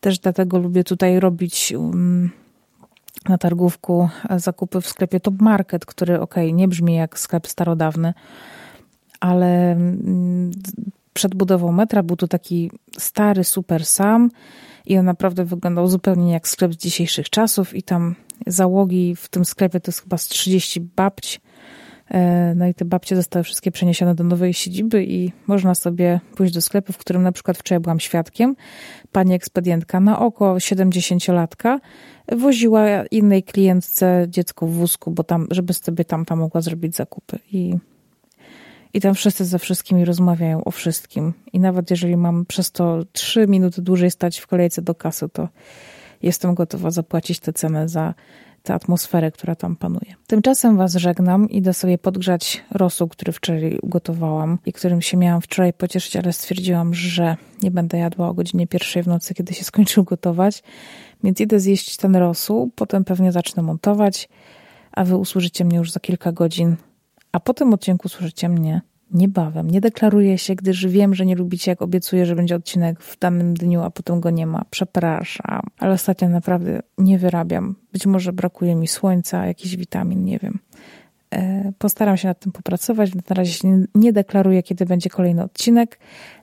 Też 0.00 0.18
dlatego 0.18 0.58
lubię 0.58 0.84
tutaj 0.84 1.20
robić 1.20 1.72
um, 1.76 2.30
na 3.28 3.38
targówku 3.38 4.08
zakupy 4.36 4.80
w 4.80 4.88
sklepie 4.88 5.20
Top 5.20 5.40
Market, 5.40 5.86
który 5.86 6.20
ok, 6.20 6.34
nie 6.52 6.68
brzmi 6.68 6.94
jak 6.94 7.18
sklep 7.18 7.46
starodawny, 7.46 8.14
ale 9.20 9.72
mm, 9.72 10.50
przed 11.12 11.34
budową 11.34 11.72
metra 11.72 12.02
był 12.02 12.16
to 12.16 12.28
taki 12.28 12.70
stary 12.98 13.44
super 13.44 13.86
sam 13.86 14.30
i 14.86 14.98
on 14.98 15.04
naprawdę 15.04 15.44
wyglądał 15.44 15.88
zupełnie 15.88 16.32
jak 16.32 16.48
sklep 16.48 16.74
z 16.74 16.76
dzisiejszych 16.76 17.30
czasów 17.30 17.74
i 17.74 17.82
tam 17.82 18.14
załogi 18.46 19.16
w 19.16 19.28
tym 19.28 19.44
sklepie 19.44 19.80
to 19.80 19.90
jest 19.90 20.02
chyba 20.02 20.18
z 20.18 20.26
30 20.26 20.80
babć 20.80 21.40
E, 21.40 21.53
no 22.54 22.66
i 22.66 22.74
te 22.74 22.84
babcie 22.84 23.16
zostały 23.16 23.42
wszystkie 23.42 23.70
przeniesione 23.70 24.14
do 24.14 24.24
nowej 24.24 24.54
siedziby 24.54 25.04
i 25.04 25.32
można 25.46 25.74
sobie 25.74 26.20
pójść 26.36 26.54
do 26.54 26.62
sklepu, 26.62 26.92
w 26.92 26.98
którym 26.98 27.22
na 27.22 27.32
przykład 27.32 27.58
wczoraj 27.58 27.80
byłam 27.80 28.00
świadkiem. 28.00 28.56
Pani 29.12 29.34
ekspedientka 29.34 30.00
na 30.00 30.18
oko 30.18 30.54
70-latka 30.54 31.78
woziła 32.32 33.04
innej 33.10 33.42
klientce 33.42 34.26
dziecko 34.28 34.66
w 34.66 34.72
wózku, 34.72 35.10
bo 35.10 35.24
tam, 35.24 35.46
żeby 35.50 35.72
sobie 35.72 36.04
tam, 36.04 36.24
tam 36.24 36.38
mogła 36.38 36.60
zrobić 36.60 36.96
zakupy. 36.96 37.38
I, 37.52 37.74
I 38.94 39.00
tam 39.00 39.14
wszyscy 39.14 39.44
ze 39.44 39.58
wszystkimi 39.58 40.04
rozmawiają 40.04 40.64
o 40.64 40.70
wszystkim. 40.70 41.32
I 41.52 41.60
nawet 41.60 41.90
jeżeli 41.90 42.16
mam 42.16 42.46
przez 42.46 42.72
to 42.72 43.04
trzy 43.12 43.46
minuty 43.46 43.82
dłużej 43.82 44.10
stać 44.10 44.38
w 44.38 44.46
kolejce 44.46 44.82
do 44.82 44.94
kasy, 44.94 45.28
to 45.28 45.48
jestem 46.22 46.54
gotowa 46.54 46.90
zapłacić 46.90 47.40
tę 47.40 47.52
cenę 47.52 47.88
za 47.88 48.14
tę 48.64 48.74
atmosferę, 48.74 49.30
która 49.32 49.54
tam 49.54 49.76
panuje. 49.76 50.14
Tymczasem 50.26 50.76
Was 50.76 50.94
żegnam, 50.94 51.50
idę 51.50 51.74
sobie 51.74 51.98
podgrzać 51.98 52.64
rosół, 52.70 53.08
który 53.08 53.32
wczoraj 53.32 53.78
ugotowałam 53.82 54.58
i 54.66 54.72
którym 54.72 55.02
się 55.02 55.16
miałam 55.16 55.40
wczoraj 55.40 55.72
pocieszyć, 55.72 56.16
ale 56.16 56.32
stwierdziłam, 56.32 56.94
że 56.94 57.36
nie 57.62 57.70
będę 57.70 57.98
jadła 57.98 58.28
o 58.28 58.34
godzinie 58.34 58.66
pierwszej 58.66 59.02
w 59.02 59.06
nocy, 59.06 59.34
kiedy 59.34 59.54
się 59.54 59.64
skończył 59.70 60.04
gotować, 60.04 60.62
więc 61.24 61.40
idę 61.40 61.60
zjeść 61.60 61.96
ten 61.96 62.16
rosół, 62.16 62.70
potem 62.74 63.04
pewnie 63.04 63.32
zacznę 63.32 63.62
montować, 63.62 64.28
a 64.92 65.04
Wy 65.04 65.16
usłyszycie 65.16 65.64
mnie 65.64 65.76
już 65.76 65.92
za 65.92 66.00
kilka 66.00 66.32
godzin, 66.32 66.76
a 67.32 67.40
po 67.40 67.54
tym 67.54 67.74
odcinku 67.74 68.06
usłyszycie 68.06 68.48
mnie 68.48 68.80
niebawem. 69.10 69.70
Nie 69.70 69.80
deklaruję 69.80 70.38
się, 70.38 70.54
gdyż 70.54 70.86
wiem, 70.86 71.14
że 71.14 71.26
nie 71.26 71.36
lubicie, 71.36 71.70
jak 71.70 71.82
obiecuję, 71.82 72.26
że 72.26 72.36
będzie 72.36 72.56
odcinek 72.56 73.00
w 73.00 73.18
danym 73.18 73.54
dniu, 73.54 73.82
a 73.82 73.90
potem 73.90 74.20
go 74.20 74.30
nie 74.30 74.46
ma. 74.46 74.64
Przepraszam, 74.70 75.62
ale 75.78 75.92
ostatnio 75.92 76.28
naprawdę 76.28 76.82
nie 76.98 77.18
wyrabiam. 77.18 77.74
Być 77.92 78.06
może 78.06 78.32
brakuje 78.32 78.74
mi 78.74 78.88
słońca, 78.88 79.46
jakichś 79.46 79.76
witamin, 79.76 80.24
nie 80.24 80.38
wiem. 80.38 80.58
E, 81.34 81.72
postaram 81.78 82.16
się 82.16 82.28
nad 82.28 82.40
tym 82.40 82.52
popracować. 82.52 83.14
Na 83.14 83.22
razie 83.30 83.52
się 83.52 83.84
nie 83.94 84.12
deklaruję, 84.12 84.62
kiedy 84.62 84.86
będzie 84.86 85.10
kolejny 85.10 85.42
odcinek. 85.42 85.98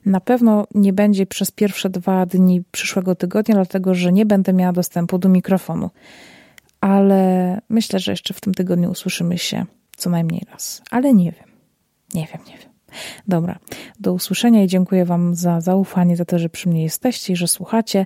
Na 0.05 0.19
pewno 0.19 0.67
nie 0.75 0.93
będzie 0.93 1.25
przez 1.25 1.51
pierwsze 1.51 1.89
dwa 1.89 2.25
dni 2.25 2.63
przyszłego 2.71 3.15
tygodnia, 3.15 3.55
dlatego 3.55 3.95
że 3.95 4.11
nie 4.11 4.25
będę 4.25 4.53
miała 4.53 4.73
dostępu 4.73 5.17
do 5.17 5.29
mikrofonu. 5.29 5.89
Ale 6.81 7.61
myślę, 7.69 7.99
że 7.99 8.11
jeszcze 8.11 8.33
w 8.33 8.41
tym 8.41 8.53
tygodniu 8.53 8.91
usłyszymy 8.91 9.37
się 9.37 9.65
co 9.97 10.09
najmniej 10.09 10.41
raz. 10.51 10.81
Ale 10.91 11.13
nie 11.13 11.31
wiem. 11.31 11.50
Nie 12.13 12.27
wiem, 12.33 12.41
nie 12.47 12.57
wiem. 12.57 12.71
Dobra, 13.27 13.59
do 13.99 14.13
usłyszenia 14.13 14.63
i 14.63 14.67
dziękuję 14.67 15.05
Wam 15.05 15.35
za 15.35 15.61
zaufanie, 15.61 16.15
za 16.15 16.25
to, 16.25 16.39
że 16.39 16.49
przy 16.49 16.69
mnie 16.69 16.83
jesteście 16.83 17.33
i 17.33 17.35
że 17.35 17.47
słuchacie. 17.47 18.05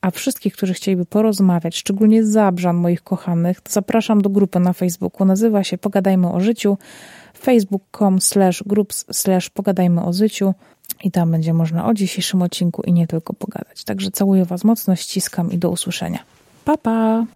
A 0.00 0.10
wszystkich, 0.10 0.52
którzy 0.52 0.74
chcieliby 0.74 1.06
porozmawiać, 1.06 1.76
szczególnie 1.76 2.24
zabrzan 2.24 2.76
moich 2.76 3.02
kochanych, 3.02 3.60
zapraszam 3.68 4.22
do 4.22 4.30
grupy 4.30 4.60
na 4.60 4.72
Facebooku. 4.72 5.26
Nazywa 5.26 5.64
się 5.64 5.78
Pogadajmy 5.78 6.32
o 6.32 6.40
życiu. 6.40 6.78
facebook.com 7.38 8.20
slash 8.20 8.62
groups 8.66 9.04
slash 9.12 9.50
pogadajmy 9.50 10.04
o 10.04 10.12
życiu 10.12 10.54
i 11.04 11.10
tam 11.10 11.30
będzie 11.30 11.54
można 11.54 11.86
o 11.86 11.94
dzisiejszym 11.94 12.42
odcinku 12.42 12.82
i 12.82 12.92
nie 12.92 13.06
tylko 13.06 13.32
pogadać. 13.32 13.84
Także 13.84 14.10
całuję 14.10 14.44
Was 14.44 14.64
mocno, 14.64 14.96
ściskam 14.96 15.52
i 15.52 15.58
do 15.58 15.70
usłyszenia. 15.70 16.18
Pa, 16.64 16.76
pa! 16.76 17.26